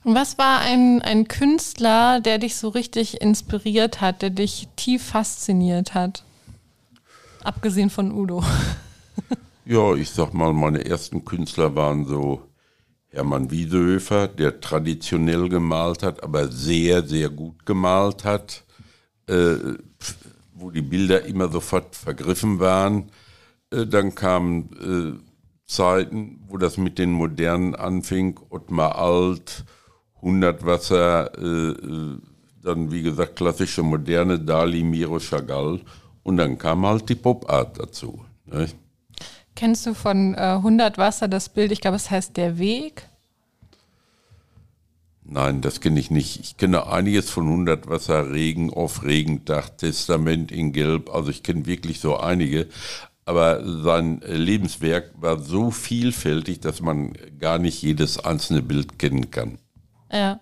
Und 0.04 0.14
was 0.14 0.38
war 0.38 0.60
ein, 0.60 1.02
ein 1.02 1.30
Künstler, 1.30 2.20
der 2.20 2.38
dich 2.38 2.58
so 2.58 2.68
richtig 2.68 3.22
inspiriert 3.22 4.02
hat, 4.02 4.22
der 4.22 4.30
dich 4.30 4.68
tief 4.76 5.04
fasziniert 5.04 5.94
hat? 5.94 6.26
Abgesehen 7.46 7.90
von 7.90 8.12
Udo. 8.12 8.44
Ja, 9.66 9.96
ich 9.96 10.10
sag 10.10 10.34
mal, 10.34 10.52
meine 10.52 10.84
ersten 10.84 11.24
Künstler 11.24 11.74
waren 11.74 12.06
so 12.06 12.42
Hermann 13.08 13.50
Wiesehöfer, 13.50 14.28
der 14.28 14.60
traditionell 14.60 15.48
gemalt 15.48 16.04
hat, 16.04 16.22
aber 16.22 16.50
sehr, 16.50 17.08
sehr 17.08 17.30
gut 17.30 17.66
gemalt 17.66 18.26
hat, 18.26 18.66
äh, 19.28 19.56
wo 20.54 20.70
die 20.70 20.82
Bilder 20.82 21.24
immer 21.24 21.48
sofort 21.48 21.96
vergriffen 21.96 22.60
waren. 22.60 23.10
Äh, 23.72 23.86
dann 23.88 24.14
kamen 24.16 25.18
äh, 25.18 25.24
Zeiten, 25.66 26.42
wo 26.50 26.58
das 26.58 26.78
mit 26.78 27.00
den 27.00 27.12
Modernen 27.14 27.74
anfing, 27.74 28.42
Ottmar 28.50 28.98
Alt, 28.98 29.64
Hundertwasser, 30.22 31.38
äh, 31.38 31.70
äh, 31.70 32.18
dann 32.62 32.92
wie 32.92 33.04
gesagt 33.04 33.38
klassische 33.38 33.82
Moderne, 33.84 34.40
Dali, 34.40 34.84
Miro, 34.84 35.20
Chagall 35.20 35.80
und 36.24 36.36
dann 36.36 36.58
kam 36.58 36.86
halt 36.86 37.08
die 37.08 37.16
Pop-Art 37.16 37.80
dazu. 37.80 38.26
Ne? 38.46 38.68
Kennst 39.56 39.86
du 39.86 39.94
von 39.94 40.34
äh, 40.34 40.38
100 40.38 40.98
Wasser 40.98 41.28
das 41.28 41.50
Bild, 41.50 41.72
ich 41.72 41.82
glaube, 41.82 41.98
es 41.98 42.10
heißt 42.10 42.38
Der 42.38 42.58
Weg? 42.58 43.08
Nein, 45.26 45.62
das 45.62 45.80
kenne 45.80 46.00
ich 46.00 46.12
nicht. 46.12 46.40
Ich 46.42 46.58
kenne 46.58 46.88
einiges 46.88 47.30
von 47.30 47.46
100 47.46 47.88
Wasser, 47.88 48.32
Regen 48.32 48.74
auf 48.74 49.04
Regentag, 49.04 49.78
Testament 49.78 50.52
in 50.52 50.74
Gelb. 50.74 51.14
Also 51.14 51.30
ich 51.30 51.44
kenne 51.44 51.66
wirklich 51.66 52.00
so 52.00 52.18
einige. 52.18 52.68
Aber 53.26 53.64
sein 53.66 54.22
Lebenswerk 54.26 55.12
war 55.16 55.40
so 55.40 55.72
vielfältig, 55.72 56.60
dass 56.60 56.82
man 56.82 57.14
gar 57.40 57.58
nicht 57.58 57.82
jedes 57.82 58.20
einzelne 58.20 58.62
Bild 58.62 59.00
kennen 59.00 59.32
kann. 59.32 59.60
Ja. 60.12 60.42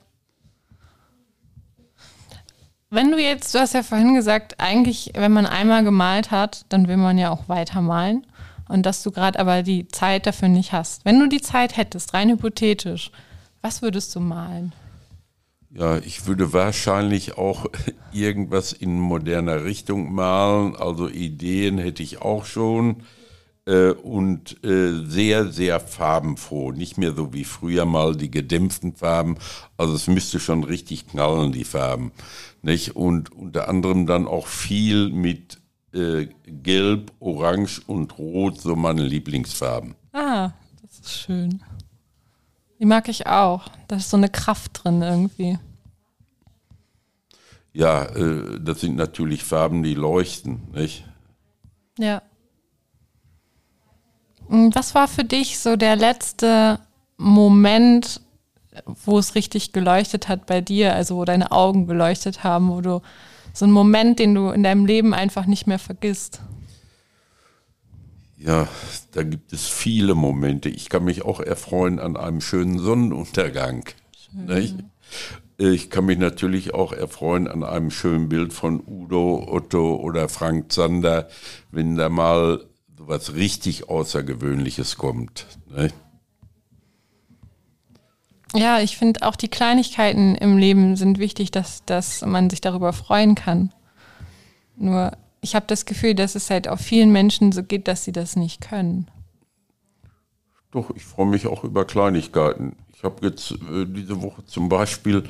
Wenn 2.90 3.12
du 3.12 3.20
jetzt, 3.20 3.54
du 3.54 3.60
hast 3.60 3.74
ja 3.74 3.84
vorhin 3.84 4.16
gesagt, 4.16 4.60
eigentlich, 4.60 5.12
wenn 5.14 5.32
man 5.32 5.46
einmal 5.46 5.84
gemalt 5.84 6.32
hat, 6.32 6.66
dann 6.70 6.88
will 6.88 6.98
man 6.98 7.18
ja 7.18 7.30
auch 7.30 7.48
weitermalen. 7.48 8.26
Und 8.72 8.86
dass 8.86 9.04
du 9.04 9.12
gerade 9.12 9.38
aber 9.38 9.64
die 9.64 9.88
Zeit 9.90 10.26
dafür 10.26 10.48
nicht 10.48 10.72
hast. 10.72 11.04
Wenn 11.04 11.20
du 11.20 11.28
die 11.28 11.42
Zeit 11.42 11.76
hättest, 11.76 12.14
rein 12.14 12.30
hypothetisch, 12.30 13.12
was 13.62 13.82
würdest 13.82 14.16
du 14.16 14.22
malen? 14.22 14.74
Ja, 15.70 15.98
ich 15.98 16.26
würde 16.26 16.54
wahrscheinlich 16.54 17.38
auch 17.38 17.66
irgendwas 18.14 18.72
in 18.74 19.00
moderner 19.00 19.66
Richtung 19.66 20.14
malen. 20.14 20.76
Also 20.76 21.10
Ideen 21.10 21.78
hätte 21.78 22.02
ich 22.02 22.22
auch 22.22 22.46
schon. 22.46 23.04
Äh, 23.66 23.92
und 23.92 24.64
äh, 24.64 25.06
sehr, 25.06 25.52
sehr 25.52 25.80
farbenfroh. 25.80 26.72
Nicht 26.72 26.98
mehr 26.98 27.14
so 27.14 27.34
wie 27.34 27.44
früher 27.44 27.86
mal 27.86 28.16
die 28.16 28.32
gedämpften 28.32 28.96
Farben. 28.96 29.38
Also 29.78 29.94
es 29.96 30.08
müsste 30.08 30.40
schon 30.40 30.64
richtig 30.64 31.08
knallen, 31.08 31.52
die 31.52 31.66
Farben. 31.66 32.12
Nicht? 32.62 32.96
Und 32.96 33.32
unter 33.32 33.68
anderem 33.68 34.08
dann 34.08 34.28
auch 34.28 34.48
viel 34.48 35.10
mit 35.10 35.61
äh, 35.94 36.28
Gelb, 36.46 37.12
Orange 37.20 37.82
und 37.88 38.18
Rot, 38.18 38.62
so 38.62 38.76
meine 38.76 39.04
Lieblingsfarben. 39.04 39.96
Ah, 40.14 40.52
das 40.82 41.00
ist 41.00 41.12
schön. 41.12 41.62
Die 42.80 42.86
mag 42.86 43.08
ich 43.10 43.28
auch. 43.28 43.68
Da 43.88 43.98
ist 43.98 44.10
so 44.10 44.18
eine 44.18 44.30
Kraft 44.30 44.84
drin 44.84 45.02
irgendwie. 45.02 45.60
Ja, 47.74 48.04
äh, 48.06 48.60
das 48.60 48.82
sind 48.82 48.96
natürlich 48.96 49.44
Farben, 49.44 49.84
die 49.84 49.94
leuchten, 49.94 50.62
nicht? 50.74 51.06
Ja. 51.98 52.22
Hm, 54.48 54.74
was 54.76 54.96
war 54.96 55.08
für 55.08 55.24
dich 55.24 55.60
so 55.60 55.76
der 55.76 55.96
letzte 55.96 56.80
Moment, 57.18 58.22
wo 58.86 59.20
es 59.20 59.36
richtig 59.36 59.74
geleuchtet 59.74 60.28
hat 60.28 60.46
bei 60.46 60.60
dir, 60.60 60.96
also 60.96 61.18
wo 61.18 61.26
deine 61.26 61.52
Augen 61.52 61.88
geleuchtet 61.88 62.44
haben, 62.44 62.70
wo 62.70 62.82
du 62.82 63.02
so 63.54 63.66
einen 63.66 63.74
Moment, 63.74 64.20
den 64.20 64.36
du 64.36 64.50
in 64.50 64.64
deinem 64.64 64.86
Leben 64.86 65.14
einfach 65.14 65.46
nicht 65.46 65.68
mehr 65.68 65.80
vergisst? 65.80 66.42
Ja, 68.38 68.68
da 69.12 69.24
gibt 69.24 69.54
es 69.54 69.68
viele 69.68 70.16
Momente. 70.16 70.70
Ich 70.70 70.90
kann 70.90 71.04
mich 71.04 71.24
auch 71.24 71.40
erfreuen 71.40 72.00
an 72.00 72.18
einem 72.18 72.42
schönen 72.42 72.80
Sonnenuntergang. 72.80 73.86
Schön. 74.18 74.92
Ich 75.58 75.92
kann 75.92 76.06
mich 76.06 76.18
natürlich 76.18 76.74
auch 76.74 76.92
erfreuen 76.92 77.48
an 77.48 77.64
einem 77.64 77.92
schönen 77.92 78.30
Bild 78.30 78.52
von 78.52 78.82
Udo, 78.84 79.48
Otto 79.48 79.96
oder 79.98 80.28
Frank 80.28 80.72
Zander, 80.72 81.28
wenn 81.70 81.98
da 81.98 82.10
mal 82.10 82.66
was 82.98 83.36
richtig 83.36 83.90
Außergewöhnliches 83.90 84.98
kommt. 84.98 85.46
Ne? 85.70 85.92
Ja, 88.54 88.80
ich 88.80 88.98
finde 88.98 89.22
auch 89.24 89.36
die 89.36 89.48
Kleinigkeiten 89.48 90.36
im 90.36 90.58
Leben 90.58 90.96
sind 90.96 91.20
wichtig, 91.20 91.52
dass, 91.52 91.86
dass 91.86 92.26
man 92.26 92.50
sich 92.50 92.62
darüber 92.62 92.94
freuen 92.94 93.36
kann. 93.36 93.72
Nur 94.76 95.12
ich 95.42 95.56
habe 95.56 95.66
das 95.68 95.86
Gefühl, 95.86 96.16
dass 96.16 96.36
es 96.36 96.50
halt 96.50 96.68
auch 96.68 96.80
vielen 96.80 97.12
Menschen 97.12 97.52
so 97.52 97.64
geht, 97.64 97.88
dass 97.88 98.04
sie 98.04 98.12
das 98.12 98.36
nicht 98.36 98.62
können. 98.62 99.10
Doch, 100.72 100.92
ich 100.96 101.04
freue 101.04 101.28
mich 101.28 101.48
auch 101.48 101.64
über 101.64 101.86
Kleinigkeiten. 101.86 102.76
Ich 102.96 103.04
habe 103.04 103.26
jetzt 103.26 103.52
äh, 103.52 103.86
diese 103.86 104.22
Woche 104.22 104.46
zum 104.46 104.70
Beispiel 104.70 105.24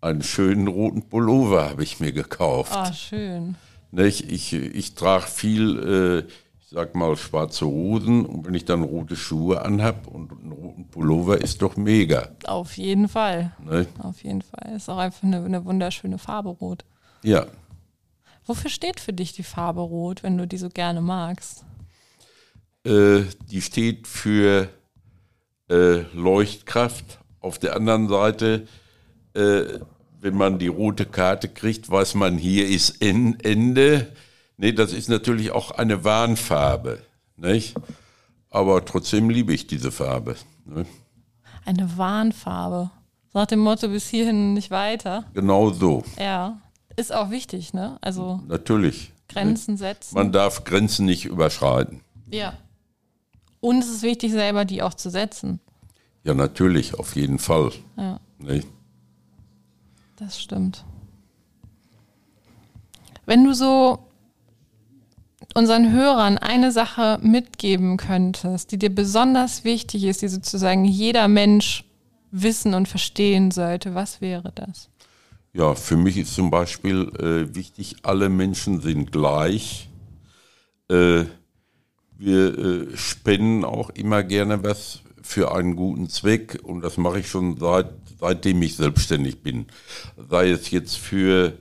einen 0.00 0.22
schönen 0.22 0.68
roten 0.68 1.02
Pullover 1.02 1.70
habe 1.70 1.82
ich 1.82 2.00
mir 2.00 2.12
gekauft. 2.12 2.72
Ah, 2.74 2.92
schön. 2.92 3.56
Nicht? 3.90 4.30
Ich, 4.30 4.52
ich 4.52 4.94
trage 4.94 5.26
viel, 5.26 6.26
äh, 6.26 6.32
sag 6.70 6.94
mal, 6.94 7.16
schwarze 7.16 7.66
Hosen 7.66 8.26
und 8.26 8.46
wenn 8.46 8.52
ich 8.52 8.66
dann 8.66 8.82
rote 8.82 9.16
Schuhe 9.16 9.62
anhab 9.62 10.06
und 10.06 10.30
einen 10.32 10.52
roten 10.52 10.88
Pullover 10.88 11.40
ist 11.40 11.62
doch 11.62 11.76
mega. 11.76 12.28
Auf 12.46 12.76
jeden 12.76 13.08
Fall. 13.08 13.52
Ne? 13.64 13.86
Auf 13.98 14.22
jeden 14.22 14.42
Fall. 14.42 14.76
Ist 14.76 14.90
auch 14.90 14.98
einfach 14.98 15.22
eine, 15.22 15.44
eine 15.44 15.64
wunderschöne 15.64 16.18
Farbe 16.18 16.50
rot. 16.50 16.84
Ja. 17.22 17.46
Wofür 18.44 18.70
steht 18.70 19.00
für 19.00 19.14
dich 19.14 19.32
die 19.32 19.42
Farbe 19.42 19.80
rot, 19.80 20.22
wenn 20.22 20.36
du 20.36 20.46
die 20.46 20.58
so 20.58 20.68
gerne 20.68 21.00
magst? 21.00 21.64
Äh, 22.84 23.22
die 23.50 23.62
steht 23.62 24.06
für 24.06 24.68
äh, 25.70 26.00
Leuchtkraft. 26.14 27.18
Auf 27.40 27.58
der 27.58 27.76
anderen 27.76 28.08
Seite, 28.08 28.66
äh, 29.34 29.62
wenn 30.20 30.34
man 30.36 30.58
die 30.58 30.68
rote 30.68 31.06
Karte 31.06 31.48
kriegt, 31.48 31.88
weiß 31.88 32.14
man, 32.14 32.36
hier 32.36 32.68
ist 32.68 33.00
Ende. 33.00 34.12
Nee, 34.58 34.72
das 34.72 34.92
ist 34.92 35.08
natürlich 35.08 35.52
auch 35.52 35.70
eine 35.70 36.04
Warnfarbe. 36.04 37.00
Nicht? 37.36 37.76
Aber 38.50 38.84
trotzdem 38.84 39.30
liebe 39.30 39.54
ich 39.54 39.68
diese 39.68 39.92
Farbe. 39.92 40.36
Ne? 40.64 40.84
Eine 41.64 41.96
Warnfarbe. 41.96 42.90
Nach 43.34 43.46
dem 43.46 43.60
Motto 43.60 43.88
bis 43.88 44.08
hierhin 44.08 44.54
nicht 44.54 44.72
weiter. 44.72 45.24
Genau 45.32 45.70
so. 45.70 46.02
Ja. 46.18 46.60
Ist 46.96 47.12
auch 47.14 47.30
wichtig, 47.30 47.72
ne? 47.72 47.98
Also. 48.00 48.40
Natürlich. 48.48 49.12
Grenzen 49.28 49.76
setzen. 49.76 50.14
Man 50.16 50.32
darf 50.32 50.64
Grenzen 50.64 51.06
nicht 51.06 51.26
überschreiten. 51.26 52.00
Ja. 52.30 52.54
Und 53.60 53.78
es 53.78 53.88
ist 53.88 54.02
wichtig, 54.02 54.32
selber 54.32 54.64
die 54.64 54.82
auch 54.82 54.94
zu 54.94 55.08
setzen. 55.08 55.60
Ja, 56.24 56.34
natürlich, 56.34 56.98
auf 56.98 57.14
jeden 57.14 57.38
Fall. 57.38 57.70
Ja. 57.96 58.18
Nee. 58.38 58.64
Das 60.16 60.40
stimmt. 60.40 60.84
Wenn 63.24 63.44
du 63.44 63.54
so 63.54 64.07
unseren 65.54 65.92
Hörern 65.92 66.38
eine 66.38 66.72
Sache 66.72 67.18
mitgeben 67.22 67.96
könntest, 67.96 68.72
die 68.72 68.78
dir 68.78 68.94
besonders 68.94 69.64
wichtig 69.64 70.04
ist, 70.04 70.22
die 70.22 70.28
sozusagen 70.28 70.84
jeder 70.84 71.28
Mensch 71.28 71.84
wissen 72.30 72.74
und 72.74 72.88
verstehen 72.88 73.50
sollte, 73.50 73.94
was 73.94 74.20
wäre 74.20 74.52
das? 74.54 74.88
Ja, 75.52 75.74
für 75.74 75.96
mich 75.96 76.18
ist 76.18 76.34
zum 76.34 76.50
Beispiel 76.50 77.10
äh, 77.18 77.54
wichtig, 77.54 77.96
alle 78.02 78.28
Menschen 78.28 78.80
sind 78.80 79.12
gleich. 79.12 79.88
Äh, 80.90 81.24
wir 82.18 82.58
äh, 82.58 82.96
spenden 82.96 83.64
auch 83.64 83.90
immer 83.90 84.22
gerne 84.22 84.62
was 84.62 85.00
für 85.22 85.54
einen 85.54 85.76
guten 85.76 86.08
Zweck 86.08 86.58
und 86.62 86.82
das 86.82 86.96
mache 86.96 87.20
ich 87.20 87.28
schon 87.28 87.58
seit, 87.58 87.90
seitdem 88.20 88.62
ich 88.62 88.76
selbstständig 88.76 89.42
bin. 89.42 89.66
Sei 90.28 90.50
es 90.50 90.70
jetzt 90.70 90.96
für 90.96 91.54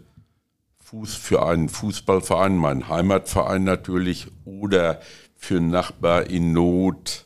Fuß, 0.88 1.16
für 1.16 1.46
einen 1.46 1.68
Fußballverein, 1.68 2.56
meinen 2.56 2.88
Heimatverein 2.88 3.66
natürlich, 3.66 4.28
oder 4.46 5.02
für 5.36 5.58
einen 5.58 5.70
Nachbar 5.70 6.30
in 6.30 6.54
Not 6.54 7.26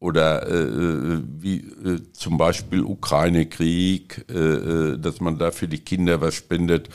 oder 0.00 0.48
äh, 0.48 1.22
wie 1.22 1.58
äh, 1.58 2.12
zum 2.12 2.38
Beispiel 2.38 2.82
Ukraine-Krieg, 2.82 4.26
äh, 4.28 4.34
äh 4.34 4.98
dass 4.98 5.20
man 5.20 5.38
da 5.38 5.52
für 5.52 5.68
die 5.68 5.78
Kinder 5.78 6.20
was 6.20 6.34
spendet. 6.34 6.88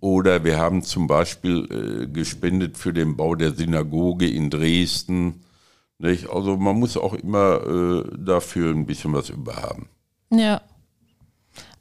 Oder 0.00 0.42
wir 0.42 0.56
haben 0.56 0.82
zum 0.82 1.06
Beispiel 1.06 1.68
äh, 1.70 2.06
gespendet 2.06 2.78
für 2.78 2.94
den 2.94 3.16
Bau 3.16 3.34
der 3.34 3.52
Synagoge 3.52 4.28
in 4.28 4.48
Dresden. 4.48 5.44
Nicht? 5.98 6.30
Also 6.30 6.56
man 6.56 6.78
muss 6.78 6.96
auch 6.96 7.12
immer 7.12 7.60
äh, 7.66 8.04
dafür 8.16 8.70
ein 8.70 8.86
bisschen 8.86 9.12
was 9.12 9.28
überhaben. 9.28 9.90
Ja. 10.30 10.62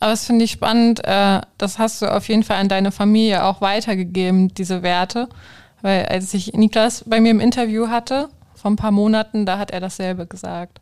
Aber 0.01 0.11
das 0.11 0.25
finde 0.25 0.45
ich 0.45 0.51
spannend. 0.51 1.05
Äh, 1.05 1.41
das 1.59 1.77
hast 1.77 2.01
du 2.01 2.11
auf 2.11 2.27
jeden 2.27 2.41
Fall 2.41 2.57
an 2.57 2.67
deine 2.67 2.91
Familie 2.91 3.45
auch 3.45 3.61
weitergegeben, 3.61 4.51
diese 4.53 4.81
Werte. 4.81 5.29
Weil 5.83 6.07
als 6.07 6.33
ich 6.33 6.53
Niklas 6.53 7.03
bei 7.05 7.21
mir 7.21 7.29
im 7.29 7.39
Interview 7.39 7.87
hatte, 7.87 8.29
vor 8.55 8.71
ein 8.71 8.77
paar 8.77 8.91
Monaten, 8.91 9.45
da 9.45 9.59
hat 9.59 9.69
er 9.69 9.79
dasselbe 9.79 10.25
gesagt. 10.25 10.81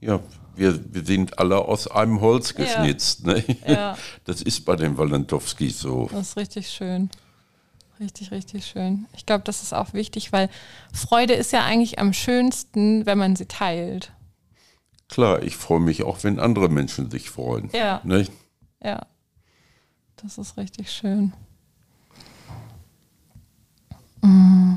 Ja, 0.00 0.20
wir, 0.56 0.80
wir 0.94 1.04
sind 1.04 1.38
alle 1.38 1.58
aus 1.58 1.88
einem 1.88 2.22
Holz 2.22 2.54
geschnitzt. 2.54 3.26
Ne? 3.26 3.44
Ja. 3.66 3.96
Das 4.24 4.40
ist 4.40 4.64
bei 4.64 4.76
den 4.76 4.96
Walentowskis 4.96 5.80
so. 5.80 6.08
Das 6.10 6.28
ist 6.28 6.36
richtig 6.38 6.70
schön. 6.70 7.10
Richtig, 8.00 8.30
richtig 8.30 8.64
schön. 8.64 9.06
Ich 9.14 9.26
glaube, 9.26 9.44
das 9.44 9.62
ist 9.62 9.74
auch 9.74 9.92
wichtig, 9.92 10.32
weil 10.32 10.48
Freude 10.92 11.34
ist 11.34 11.52
ja 11.52 11.64
eigentlich 11.64 11.98
am 11.98 12.14
schönsten, 12.14 13.04
wenn 13.04 13.18
man 13.18 13.36
sie 13.36 13.46
teilt. 13.46 14.10
Klar, 15.12 15.42
ich 15.42 15.58
freue 15.58 15.78
mich 15.78 16.04
auch, 16.04 16.24
wenn 16.24 16.40
andere 16.40 16.70
Menschen 16.70 17.10
sich 17.10 17.28
freuen. 17.28 17.68
Ja. 17.74 18.00
Ne? 18.02 18.26
Ja. 18.82 19.02
Das 20.16 20.38
ist 20.38 20.56
richtig 20.56 20.90
schön. 20.90 21.34
Mm. 24.22 24.76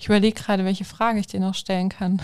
Ich 0.00 0.06
überlege 0.06 0.34
gerade, 0.34 0.64
welche 0.64 0.84
Frage 0.84 1.20
ich 1.20 1.28
dir 1.28 1.38
noch 1.38 1.54
stellen 1.54 1.90
kann. 1.90 2.20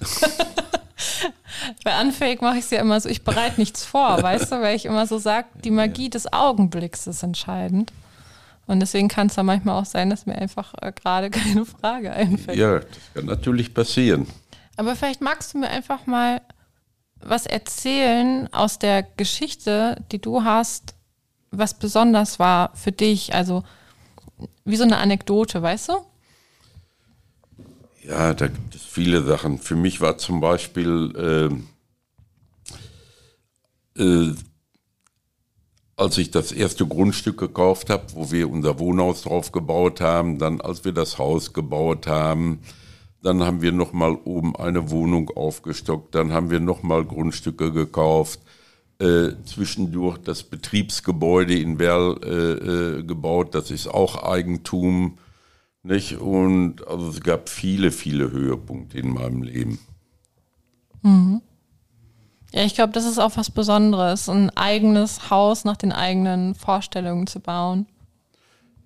Bei 1.84 2.00
Unfake 2.00 2.42
mache 2.42 2.58
ich 2.58 2.64
es 2.64 2.70
ja 2.70 2.80
immer 2.80 3.00
so, 3.00 3.08
ich 3.08 3.22
bereite 3.22 3.60
nichts 3.60 3.84
vor, 3.84 4.20
weißt 4.20 4.50
du, 4.50 4.60
weil 4.60 4.74
ich 4.74 4.86
immer 4.86 5.06
so 5.06 5.18
sage, 5.18 5.46
die 5.62 5.70
Magie 5.70 6.10
des 6.10 6.32
Augenblicks 6.32 7.06
ist 7.06 7.22
entscheidend. 7.22 7.92
Und 8.66 8.80
deswegen 8.80 9.06
kann 9.06 9.28
es 9.28 9.34
dann 9.34 9.46
manchmal 9.46 9.80
auch 9.80 9.86
sein, 9.86 10.10
dass 10.10 10.26
mir 10.26 10.34
einfach 10.34 10.74
äh, 10.82 10.90
gerade 10.90 11.30
keine 11.30 11.64
Frage 11.64 12.12
einfällt. 12.12 12.58
Ja, 12.58 12.80
das 12.80 12.88
kann 13.14 13.26
natürlich 13.26 13.72
passieren. 13.72 14.26
Aber 14.80 14.96
vielleicht 14.96 15.20
magst 15.20 15.52
du 15.52 15.58
mir 15.58 15.68
einfach 15.68 16.06
mal 16.06 16.40
was 17.16 17.44
erzählen 17.44 18.50
aus 18.50 18.78
der 18.78 19.02
Geschichte, 19.02 20.02
die 20.10 20.22
du 20.22 20.42
hast, 20.42 20.94
was 21.50 21.78
besonders 21.78 22.38
war 22.38 22.74
für 22.74 22.90
dich. 22.90 23.34
Also 23.34 23.62
wie 24.64 24.76
so 24.76 24.84
eine 24.84 24.96
Anekdote, 24.96 25.60
weißt 25.60 25.90
du? 25.90 25.92
Ja, 28.04 28.32
da 28.32 28.48
gibt 28.48 28.74
es 28.74 28.80
viele 28.82 29.22
Sachen. 29.22 29.58
Für 29.58 29.76
mich 29.76 30.00
war 30.00 30.16
zum 30.16 30.40
Beispiel, 30.40 31.60
äh, 33.98 34.02
äh, 34.02 34.34
als 35.96 36.16
ich 36.16 36.30
das 36.30 36.52
erste 36.52 36.86
Grundstück 36.86 37.36
gekauft 37.36 37.90
habe, 37.90 38.06
wo 38.14 38.30
wir 38.30 38.48
unser 38.48 38.78
Wohnhaus 38.78 39.20
drauf 39.20 39.52
gebaut 39.52 40.00
haben, 40.00 40.38
dann 40.38 40.62
als 40.62 40.86
wir 40.86 40.92
das 40.92 41.18
Haus 41.18 41.52
gebaut 41.52 42.06
haben, 42.06 42.62
dann 43.22 43.42
haben 43.42 43.62
wir 43.62 43.72
nochmal 43.72 44.16
oben 44.24 44.56
eine 44.56 44.90
Wohnung 44.90 45.30
aufgestockt, 45.30 46.14
dann 46.14 46.32
haben 46.32 46.50
wir 46.50 46.60
nochmal 46.60 47.04
Grundstücke 47.04 47.72
gekauft, 47.72 48.40
äh, 48.98 49.30
zwischendurch 49.44 50.18
das 50.18 50.42
Betriebsgebäude 50.42 51.58
in 51.58 51.78
Werl 51.78 52.18
äh, 52.22 52.98
äh, 52.98 53.02
gebaut, 53.02 53.54
das 53.54 53.70
ist 53.70 53.88
auch 53.88 54.22
Eigentum. 54.22 55.18
Nicht? 55.82 56.18
Und 56.18 56.86
also 56.86 57.08
es 57.08 57.22
gab 57.22 57.48
viele, 57.48 57.90
viele 57.90 58.30
Höhepunkte 58.30 58.98
in 58.98 59.14
meinem 59.14 59.42
Leben. 59.42 59.78
Ja, 62.52 62.64
ich 62.64 62.74
glaube, 62.74 62.92
das 62.92 63.06
ist 63.06 63.18
auch 63.18 63.36
was 63.36 63.50
Besonderes, 63.50 64.28
ein 64.28 64.50
eigenes 64.50 65.30
Haus 65.30 65.64
nach 65.64 65.78
den 65.78 65.92
eigenen 65.92 66.54
Vorstellungen 66.54 67.26
zu 67.26 67.40
bauen. 67.40 67.86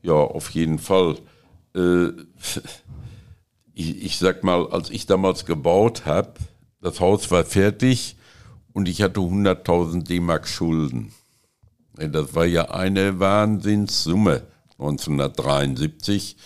Ja, 0.02 0.12
auf 0.12 0.50
jeden 0.50 0.78
Fall. 0.78 1.16
Ich, 3.74 4.04
ich 4.04 4.18
sag 4.18 4.44
mal, 4.44 4.68
als 4.68 4.90
ich 4.90 5.06
damals 5.06 5.46
gebaut 5.46 6.06
habe, 6.06 6.34
das 6.80 7.00
Haus 7.00 7.30
war 7.30 7.44
fertig 7.44 8.16
und 8.72 8.88
ich 8.88 9.02
hatte 9.02 9.20
100.000 9.20 10.04
D-Mark 10.04 10.46
Schulden. 10.48 11.12
Das 11.96 12.34
war 12.34 12.44
ja 12.44 12.70
eine 12.70 13.20
Wahnsinnssumme 13.20 14.42
1973. 14.78 16.36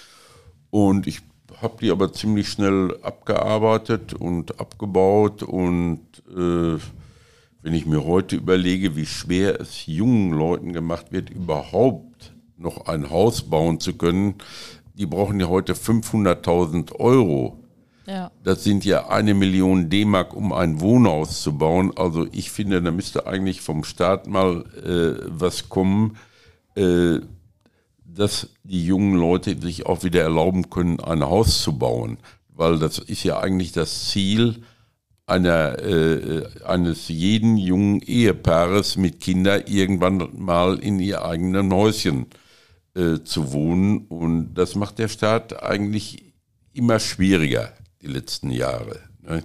Und 0.71 1.07
ich 1.07 1.21
habe 1.61 1.77
die 1.81 1.91
aber 1.91 2.13
ziemlich 2.13 2.49
schnell 2.49 2.97
abgearbeitet 3.03 4.15
und 4.15 4.61
abgebaut. 4.61 5.43
Und 5.43 6.03
äh, 6.31 6.79
wenn 7.63 7.75
ich 7.75 7.87
mir 7.87 8.05
heute 8.05 8.37
überlege, 8.37 8.97
wie 8.97 9.07
schwer 9.07 9.61
es 9.61 9.87
jungen 9.87 10.33
Leuten 10.33 10.73
gemacht 10.73 11.13
wird, 11.13 11.31
überhaupt 11.31 12.33
noch 12.57 12.87
ein 12.87 13.11
Haus 13.11 13.49
bauen 13.49 13.81
zu 13.81 13.95
können, 13.95 14.35
die 14.99 15.07
brauchen 15.07 15.39
ja 15.39 15.49
heute 15.49 15.75
500.000 15.75 16.97
Euro. 16.97 17.61
Ja. 18.07 18.33
Das 18.43 18.65
sind 18.65 18.85
ja 18.85 19.09
eine 19.09 19.33
Million 19.33 19.89
D-Mark, 19.91 20.35
um 20.35 20.53
ein 20.53 20.81
Wohnhaus 20.81 21.43
zu 21.43 21.57
bauen. 21.57 21.93
Also 21.97 22.27
ich 22.33 22.51
finde, 22.51 22.83
da 22.83 22.91
müsste 22.91 23.27
eigentlich 23.27 23.61
vom 23.61 23.85
Staat 23.85 24.27
mal 24.27 24.65
äh, 24.85 25.25
was 25.29 25.69
kommen, 25.69 26.17
äh, 26.75 27.21
dass 28.05 28.49
die 28.65 28.85
jungen 28.85 29.15
Leute 29.15 29.57
sich 29.61 29.87
auch 29.87 30.03
wieder 30.03 30.23
erlauben 30.23 30.69
können, 30.69 31.01
ein 31.01 31.23
Haus 31.23 31.63
zu 31.63 31.79
bauen. 31.79 32.19
Weil 32.49 32.79
das 32.79 32.99
ist 32.99 33.23
ja 33.23 33.39
eigentlich 33.39 33.73
das 33.73 34.09
Ziel 34.09 34.63
einer, 35.27 35.79
äh, 35.81 36.45
eines 36.65 37.09
jeden 37.09 37.57
jungen 37.57 38.01
Ehepaares 38.01 38.97
mit 38.97 39.21
Kindern 39.21 39.63
irgendwann 39.67 40.29
mal 40.35 40.79
in 40.79 40.99
ihr 40.99 41.25
eigenen 41.25 41.73
Häuschen 41.73 42.23
äh, 42.23 42.27
zu 43.25 43.53
wohnen. 43.53 44.07
Und 44.09 44.55
das 44.55 44.75
macht 44.75 44.99
der 44.99 45.09
Staat 45.09 45.63
eigentlich 45.63 46.33
immer 46.73 46.99
schwieriger 47.01 47.73
die 48.03 48.07
letzten 48.07 48.51
Jahre. 48.51 49.01
Ne? 49.23 49.43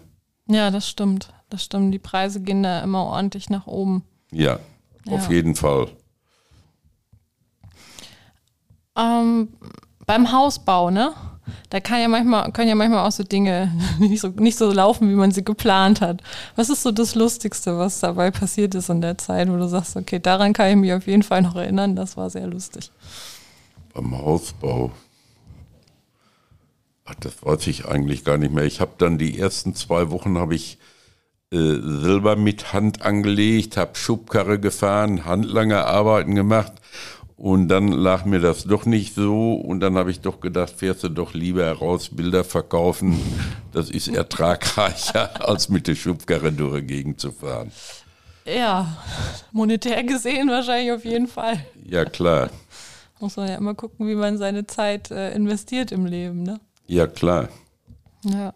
Ja, 0.48 0.72
das 0.72 0.88
stimmt. 0.90 1.34
Das 1.50 1.64
stimmt. 1.64 1.94
Die 1.94 2.00
Preise 2.00 2.42
gehen 2.42 2.64
da 2.64 2.82
immer 2.82 3.04
ordentlich 3.06 3.50
nach 3.50 3.68
oben. 3.68 4.04
Ja, 4.32 4.60
auf 5.08 5.26
Ja. 5.28 5.32
jeden 5.32 5.56
Fall. 5.56 5.88
Ähm, 8.98 9.50
beim 10.06 10.32
Hausbau, 10.32 10.90
ne? 10.92 11.14
Da 11.70 11.80
kann 11.80 12.00
ja 12.00 12.08
manchmal, 12.08 12.52
können 12.52 12.70
ja 12.70 12.76
manchmal 12.76 13.06
auch 13.06 13.12
so 13.12 13.24
Dinge 13.24 13.72
nicht 14.00 14.22
so, 14.22 14.30
nicht 14.30 14.58
so 14.58 14.72
laufen, 14.72 15.10
wie 15.10 15.16
man 15.16 15.32
sie 15.32 15.44
geplant 15.44 16.00
hat. 16.02 16.22
Was 16.56 16.70
ist 16.70 16.84
so 16.84 16.92
das 16.92 17.16
Lustigste, 17.16 17.78
was 17.78 18.00
dabei 18.00 18.32
passiert 18.32 18.76
ist 18.76 18.90
in 18.90 19.02
der 19.02 19.18
Zeit, 19.18 19.50
wo 19.50 19.58
du 19.58 19.68
sagst, 19.68 19.96
okay, 19.96 20.20
daran 20.20 20.54
kann 20.54 20.70
ich 20.70 20.76
mich 20.76 20.94
auf 20.94 21.08
jeden 21.08 21.24
Fall 21.24 21.42
noch 21.42 21.56
erinnern, 21.56 21.96
das 21.96 22.16
war 22.16 22.30
sehr 22.30 22.48
lustig. 22.48 22.92
Beim 23.94 24.18
Hausbau. 24.18 24.92
Ach, 27.06 27.16
das 27.16 27.46
weiß 27.46 27.68
ich 27.68 27.86
eigentlich 27.86 28.24
gar 28.24 28.38
nicht 28.38 28.54
mehr. 28.54 28.64
Ich 28.64 28.80
habe 28.80 28.94
dann 28.98 29.18
die 29.18 29.38
ersten 29.38 29.76
zwei 29.76 30.10
Wochen 30.10 30.38
habe 30.38 30.56
ich 30.56 30.78
äh, 31.52 31.58
Silber 31.58 32.36
mit 32.36 32.74
Hand 32.74 33.02
angelegt, 33.04 33.78
habe 33.78 33.96
Schubkarre 33.96 34.60
gefahren, 34.60 35.26
handlange 35.26 35.86
Arbeiten 35.86 36.34
gemacht 36.34 36.74
und 37.36 37.68
dann 37.68 37.90
lag 37.90 38.26
mir 38.26 38.40
das 38.40 38.64
doch 38.64 38.86
nicht 38.86 39.16
so 39.16 39.54
und 39.56 39.82
dann 39.82 39.98
habe 39.98 40.12
ich 40.12 40.22
doch 40.22 40.40
gedacht, 40.40 40.74
fährst 40.78 41.04
du 41.04 41.10
doch 41.10 41.34
lieber 41.34 41.70
raus, 41.72 42.10
Bilder 42.10 42.44
verkaufen. 42.44 43.20
Das 43.74 43.90
ist 43.90 44.08
ertragreicher, 44.08 45.46
als 45.48 45.70
mit 45.70 45.88
der 45.88 45.96
Schubkarre 45.96 46.52
durch 46.52 46.80
die 46.82 46.88
Gegend 46.88 47.20
zu 47.20 47.32
fahren. 47.32 47.72
Ja, 48.46 48.98
monetär 49.52 50.04
gesehen 50.04 50.50
wahrscheinlich 50.50 50.92
auf 50.92 51.06
jeden 51.06 51.28
Fall. 51.28 51.66
Ja, 51.86 52.06
klar. 52.06 52.50
Muss 53.24 53.38
man 53.38 53.48
ja 53.48 53.56
immer 53.56 53.74
gucken, 53.74 54.06
wie 54.10 54.16
man 54.16 54.38
seine 54.38 54.68
Zeit 54.68 55.10
äh, 55.10 55.34
investiert 55.34 55.94
im 55.94 56.06
Leben, 56.06 56.44
ne? 56.44 56.60
Ja, 56.88 57.08
klar. 57.08 57.48
Ja. 58.26 58.54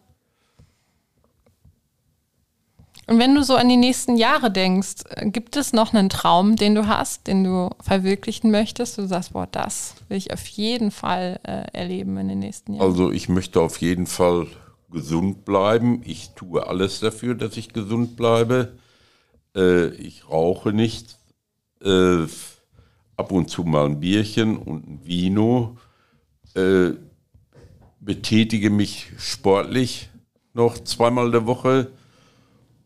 Und 3.08 3.18
wenn 3.18 3.34
du 3.34 3.44
so 3.44 3.56
an 3.56 3.70
die 3.70 3.78
nächsten 3.78 4.18
Jahre 4.18 4.52
denkst, 4.52 5.06
äh, 5.12 5.30
gibt 5.30 5.56
es 5.56 5.72
noch 5.72 5.94
einen 5.94 6.10
Traum, 6.10 6.58
den 6.58 6.76
du 6.76 6.86
hast, 6.86 7.28
den 7.28 7.46
du 7.46 7.70
verwirklichen 7.80 8.52
möchtest? 8.52 8.98
Du 8.98 9.08
sagst, 9.08 9.32
boah, 9.32 9.48
das 9.50 9.96
will 10.10 10.18
ich 10.18 10.34
auf 10.34 10.46
jeden 10.48 10.92
Fall 10.92 11.40
äh, 11.44 11.72
erleben 11.72 12.18
in 12.18 12.28
den 12.28 12.40
nächsten 12.40 12.74
Jahren. 12.74 12.86
Also 12.86 13.10
ich 13.14 13.30
möchte 13.30 13.62
auf 13.62 13.80
jeden 13.80 14.06
Fall 14.06 14.48
gesund 14.92 15.46
bleiben. 15.46 16.02
Ich 16.04 16.32
tue 16.32 16.68
alles 16.68 17.00
dafür, 17.00 17.36
dass 17.36 17.56
ich 17.56 17.72
gesund 17.72 18.18
bleibe. 18.18 18.74
Äh, 19.56 19.92
ich 19.92 20.30
rauche 20.30 20.74
nicht. 20.74 21.16
Äh, 21.82 22.26
ab 23.18 23.32
und 23.32 23.50
zu 23.50 23.64
mal 23.64 23.86
ein 23.86 24.00
Bierchen 24.00 24.58
und 24.58 24.88
ein 24.88 25.06
Vino. 25.06 25.78
Äh, 26.56 26.92
betätige 28.00 28.70
mich 28.70 29.12
sportlich 29.18 30.10
noch 30.54 30.80
zweimal 30.80 31.32
der 31.32 31.46
Woche. 31.46 31.92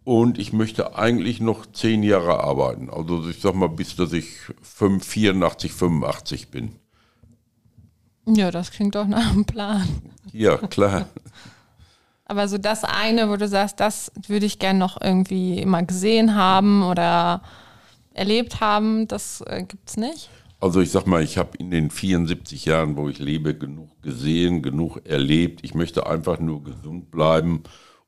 Und 0.03 0.39
ich 0.39 0.51
möchte 0.51 0.95
eigentlich 0.95 1.39
noch 1.41 1.65
zehn 1.71 2.01
Jahre 2.01 2.43
arbeiten. 2.43 2.89
Also 2.89 3.29
ich 3.29 3.39
sag 3.39 3.53
mal, 3.53 3.69
bis 3.69 3.95
dass 3.95 4.13
ich 4.13 4.25
5, 4.61 5.05
84, 5.05 5.71
85 5.71 6.49
bin. 6.49 6.75
ja, 8.25 8.49
das 8.49 8.71
klingt 8.71 8.95
doch 8.95 9.05
nach 9.05 9.31
einem 9.31 9.45
Plan. 9.45 9.87
Ja, 10.33 10.57
klar. 10.57 11.07
Aber 12.25 12.47
so 12.47 12.57
das 12.57 12.83
eine, 12.83 13.29
wo 13.29 13.35
du 13.35 13.47
sagst, 13.47 13.79
das 13.79 14.11
würde 14.27 14.45
ich 14.45 14.57
gern 14.57 14.77
noch 14.77 14.99
irgendwie 14.99 15.65
mal 15.65 15.85
gesehen 15.85 16.33
haben 16.35 16.81
oder 16.81 17.41
erlebt 18.13 18.59
haben, 18.59 19.07
das 19.07 19.41
äh, 19.41 19.63
gibt's 19.63 19.97
nicht. 19.97 20.29
Also 20.59 20.79
ich 20.79 20.91
sag 20.91 21.07
mal, 21.07 21.23
ich 21.23 21.37
habe 21.37 21.57
in 21.57 21.71
den 21.71 21.89
74 21.89 22.65
Jahren, 22.65 22.95
wo 22.95 23.09
ich 23.09 23.17
lebe, 23.17 23.57
genug 23.57 24.01
gesehen, 24.03 24.61
genug 24.61 25.05
erlebt. 25.05 25.61
Ich 25.63 25.73
möchte 25.73 26.05
einfach 26.05 26.39
nur 26.39 26.63
gesund 26.63 27.09
bleiben 27.09 27.63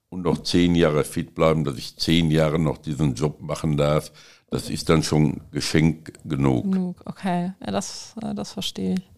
und 0.10 0.22
noch 0.22 0.44
zehn 0.44 0.76
Jahre 0.76 1.04
fit 1.04 1.34
bleiben, 1.34 1.64
dass 1.64 1.78
ich 1.78 1.98
zehn 1.98 2.30
Jahre 2.30 2.60
noch 2.60 2.78
diesen 2.78 3.16
Job 3.16 3.42
machen 3.42 3.76
darf. 3.78 4.12
Das 4.52 4.70
ist 4.70 4.88
dann 4.90 5.02
schon 5.02 5.42
Geschenk 5.52 6.14
genug. 6.26 6.72
Genug, 6.72 7.02
okay. 7.06 7.54
Ja, 7.66 7.72
das, 7.72 8.14
äh, 8.22 8.36
das 8.36 8.52
verstehe 8.52 8.96
ich. 8.96 9.12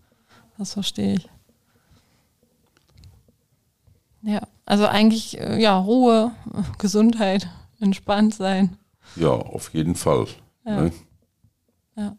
Das 0.58 0.74
verstehe 0.74 1.16
ich. 1.16 1.30
Ja, 4.22 4.48
also 4.66 4.88
eigentlich, 4.88 5.40
äh, 5.40 5.62
ja, 5.62 5.78
Ruhe, 5.78 6.32
Gesundheit, 6.78 7.50
entspannt 7.82 8.34
sein. 8.34 8.78
Ja, 9.18 9.32
auf 9.32 9.74
jeden 9.74 9.96
Fall. 9.96 10.28
Ja. 10.66 10.82
Ne? 10.82 10.92
Ja. 11.96 12.18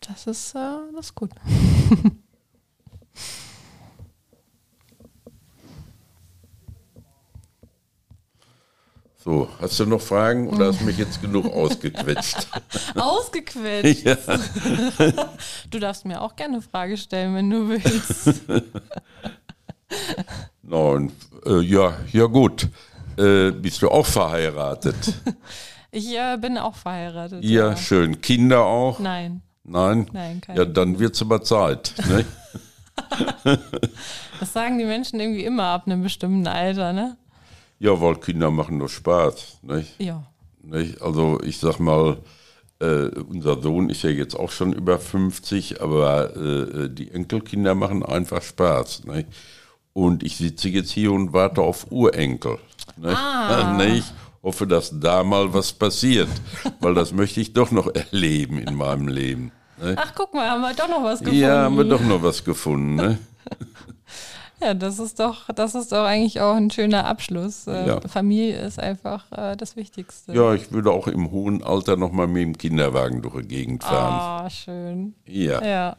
Das 0.00 0.26
ist, 0.26 0.54
äh, 0.54 0.76
das 0.94 1.06
ist 1.06 1.14
gut. 1.14 1.30
So, 9.22 9.50
hast 9.60 9.78
du 9.78 9.84
noch 9.84 10.00
Fragen 10.00 10.48
oder 10.48 10.68
hast 10.68 10.80
du 10.80 10.84
mich 10.86 10.96
jetzt 10.96 11.20
genug 11.20 11.44
ausgequetscht? 11.52 12.48
Ausgequetscht. 12.94 14.06
ja. 14.06 14.16
Du 15.70 15.78
darfst 15.78 16.06
mir 16.06 16.22
auch 16.22 16.34
gerne 16.36 16.54
eine 16.54 16.62
Frage 16.62 16.96
stellen, 16.96 17.34
wenn 17.34 17.50
du 17.50 17.68
willst. 17.68 18.40
Nein, 20.62 21.12
äh, 21.44 21.60
ja, 21.60 21.98
ja 22.10 22.24
gut. 22.24 22.68
Äh, 23.18 23.50
bist 23.50 23.82
du 23.82 23.90
auch 23.90 24.06
verheiratet? 24.06 24.96
Ich 25.92 26.14
äh, 26.16 26.36
bin 26.38 26.58
auch 26.58 26.76
verheiratet. 26.76 27.44
Ja, 27.44 27.76
schön. 27.76 28.20
Kinder 28.20 28.64
auch? 28.64 28.98
Nein, 29.00 29.42
Nein? 29.64 30.08
nein, 30.12 30.40
keine. 30.40 30.58
Ja, 30.60 30.64
dann 30.64 30.98
wird's 30.98 31.20
aber 31.20 31.42
Zeit. 31.42 31.94
Ne? 32.08 32.24
Das 34.40 34.54
sagen 34.54 34.78
die 34.78 34.86
Menschen 34.86 35.20
irgendwie 35.20 35.44
immer 35.44 35.64
ab 35.64 35.82
einem 35.86 36.02
bestimmten 36.02 36.46
Alter, 36.46 36.94
ne? 36.94 37.18
Ja, 37.78 38.00
weil 38.00 38.16
Kinder 38.16 38.50
machen 38.50 38.78
doch 38.78 38.88
Spaß. 38.88 39.58
Nicht? 39.62 40.00
Ja. 40.00 40.24
Nicht? 40.62 41.02
Also 41.02 41.38
ich 41.42 41.58
sag 41.58 41.78
mal, 41.78 42.16
äh, 42.80 43.08
unser 43.28 43.60
Sohn 43.60 43.90
ist 43.90 44.02
ja 44.02 44.10
jetzt 44.10 44.34
auch 44.34 44.50
schon 44.50 44.72
über 44.72 44.98
50, 44.98 45.82
aber 45.82 46.34
äh, 46.36 46.88
die 46.88 47.10
Enkelkinder 47.10 47.74
machen 47.74 48.02
einfach 48.02 48.42
Spaß. 48.42 49.04
Nicht? 49.04 49.28
Und 49.92 50.22
ich 50.22 50.36
sitze 50.36 50.70
jetzt 50.70 50.90
hier 50.90 51.12
und 51.12 51.34
warte 51.34 51.60
auf 51.60 51.90
Urenkel. 51.90 52.58
Nicht? 52.96 53.16
Ah. 53.16 53.74
Nicht? 53.76 54.12
Hoffe, 54.42 54.66
dass 54.66 54.90
da 54.98 55.22
mal 55.22 55.52
was 55.52 55.72
passiert, 55.72 56.28
weil 56.80 56.94
das 56.94 57.12
möchte 57.12 57.40
ich 57.40 57.52
doch 57.52 57.70
noch 57.70 57.94
erleben 57.94 58.58
in 58.58 58.74
meinem 58.74 59.06
Leben. 59.08 59.52
Nicht? 59.82 59.98
Ach, 59.98 60.12
guck 60.14 60.32
mal, 60.34 60.48
haben 60.48 60.62
wir 60.62 60.72
doch 60.74 60.88
noch 60.88 61.02
was 61.04 61.18
gefunden. 61.20 61.40
Ja, 61.40 61.62
haben 61.64 61.76
wir 61.76 61.84
doch 61.84 62.00
noch 62.00 62.22
was 62.22 62.44
gefunden. 62.44 62.94
Ne? 62.96 63.18
Ja, 64.62 64.74
das 64.74 64.98
ist 64.98 65.18
doch, 65.20 65.48
das 65.54 65.74
ist 65.74 65.90
doch 65.90 66.04
eigentlich 66.04 66.38
auch 66.42 66.54
ein 66.54 66.70
schöner 66.70 67.06
Abschluss. 67.06 67.66
Äh, 67.66 67.86
Ja. 67.88 68.00
Familie 68.02 68.58
ist 68.60 68.78
einfach 68.78 69.24
äh, 69.32 69.56
das 69.56 69.74
Wichtigste. 69.74 70.34
Ja, 70.34 70.52
ich 70.52 70.70
würde 70.70 70.90
auch 70.90 71.06
im 71.08 71.30
hohen 71.30 71.62
Alter 71.62 71.96
noch 71.96 72.12
mal 72.12 72.26
mit 72.26 72.42
dem 72.42 72.58
Kinderwagen 72.58 73.22
durch 73.22 73.40
die 73.40 73.48
Gegend 73.48 73.82
fahren. 73.84 74.44
Ah, 74.44 74.50
schön. 74.50 75.14
Ja, 75.26 75.64
Ja. 75.64 75.96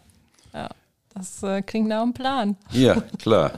Ja. 0.53 0.69
Das 1.15 1.41
äh, 1.41 1.63
klingt 1.63 1.87
nach 1.87 2.03
einem 2.03 2.13
Plan. 2.13 2.55
ja, 2.69 3.01
klar. 3.17 3.53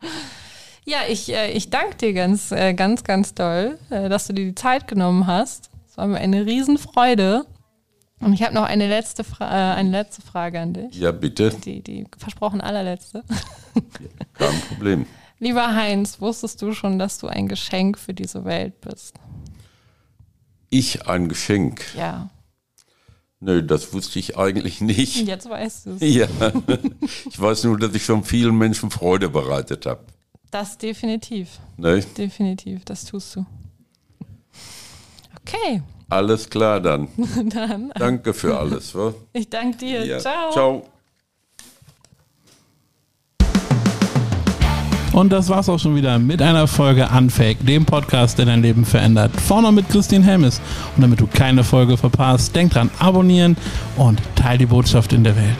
Ja, 0.88 0.98
ich, 1.08 1.32
äh, 1.32 1.50
ich 1.50 1.68
danke 1.70 1.96
dir 1.96 2.12
ganz, 2.12 2.52
äh, 2.52 2.72
ganz, 2.72 3.02
ganz 3.02 3.34
doll, 3.34 3.76
äh, 3.90 4.08
dass 4.08 4.28
du 4.28 4.32
dir 4.32 4.44
die 4.46 4.54
Zeit 4.54 4.86
genommen 4.86 5.26
hast. 5.26 5.68
Es 5.88 5.96
war 5.98 6.06
mir 6.06 6.18
eine 6.18 6.46
Riesenfreude. 6.46 7.44
Und 8.20 8.32
ich 8.32 8.42
habe 8.42 8.54
noch 8.54 8.62
eine 8.62 8.88
letzte, 8.88 9.24
Fra 9.24 9.72
äh, 9.72 9.74
eine 9.74 9.90
letzte 9.90 10.22
Frage 10.22 10.60
an 10.60 10.72
dich. 10.72 10.94
Ja, 10.94 11.10
bitte, 11.12 11.50
Die, 11.50 11.82
die 11.82 12.06
versprochen 12.16 12.60
allerletzte. 12.60 13.24
kein 14.34 14.60
Problem. 14.68 15.06
Lieber 15.38 15.74
Heinz, 15.74 16.20
wusstest 16.20 16.62
du 16.62 16.72
schon, 16.72 16.98
dass 16.98 17.18
du 17.18 17.26
ein 17.26 17.46
Geschenk 17.48 17.98
für 17.98 18.14
diese 18.14 18.44
Welt 18.46 18.80
bist? 18.80 19.14
Ich 20.70 21.06
ein 21.08 21.28
Geschenk. 21.28 21.84
Ja, 21.96 22.30
Nö, 23.38 23.62
das 23.62 23.92
wusste 23.92 24.18
ich 24.18 24.38
eigentlich 24.38 24.80
nicht. 24.80 25.26
jetzt 25.28 25.48
weißt 25.50 25.86
du 25.86 25.90
es. 25.90 26.00
Ja, 26.00 26.26
ich 27.28 27.38
weiß 27.38 27.64
nur, 27.64 27.78
dass 27.78 27.94
ich 27.94 28.04
schon 28.04 28.24
vielen 28.24 28.56
Menschen 28.56 28.90
Freude 28.90 29.28
bereitet 29.28 29.84
habe. 29.84 30.00
Das 30.50 30.78
definitiv. 30.78 31.58
Ne? 31.76 32.00
Definitiv, 32.16 32.84
das 32.84 33.04
tust 33.04 33.36
du. 33.36 33.46
Okay, 35.40 35.82
Alles 36.08 36.48
klar 36.48 36.80
dann. 36.80 37.08
dann 37.50 37.92
Danke 37.96 38.32
für 38.34 38.58
alles. 38.58 38.94
Wa? 38.94 39.14
ich 39.32 39.48
danke 39.48 39.78
dir. 39.78 40.04
Ja. 40.04 40.18
Ciao. 40.18 40.52
Ciao. 40.52 40.86
Und 45.12 45.32
das 45.32 45.48
war's 45.48 45.68
auch 45.70 45.78
schon 45.78 45.96
wieder 45.96 46.18
mit 46.18 46.42
einer 46.42 46.66
Folge 46.66 47.08
Unfake, 47.08 47.64
dem 47.64 47.86
Podcast, 47.86 48.38
der 48.38 48.44
dein 48.44 48.60
Leben 48.60 48.84
verändert. 48.84 49.30
Vorne 49.40 49.72
mit 49.72 49.88
Christine 49.88 50.22
Helmes. 50.22 50.60
Und 50.94 51.00
damit 51.00 51.20
du 51.20 51.26
keine 51.26 51.64
Folge 51.64 51.96
verpasst, 51.96 52.54
denk 52.54 52.72
dran, 52.72 52.90
abonnieren 52.98 53.56
und 53.96 54.20
teil 54.34 54.58
die 54.58 54.66
Botschaft 54.66 55.14
in 55.14 55.24
der 55.24 55.34
Welt. 55.34 55.56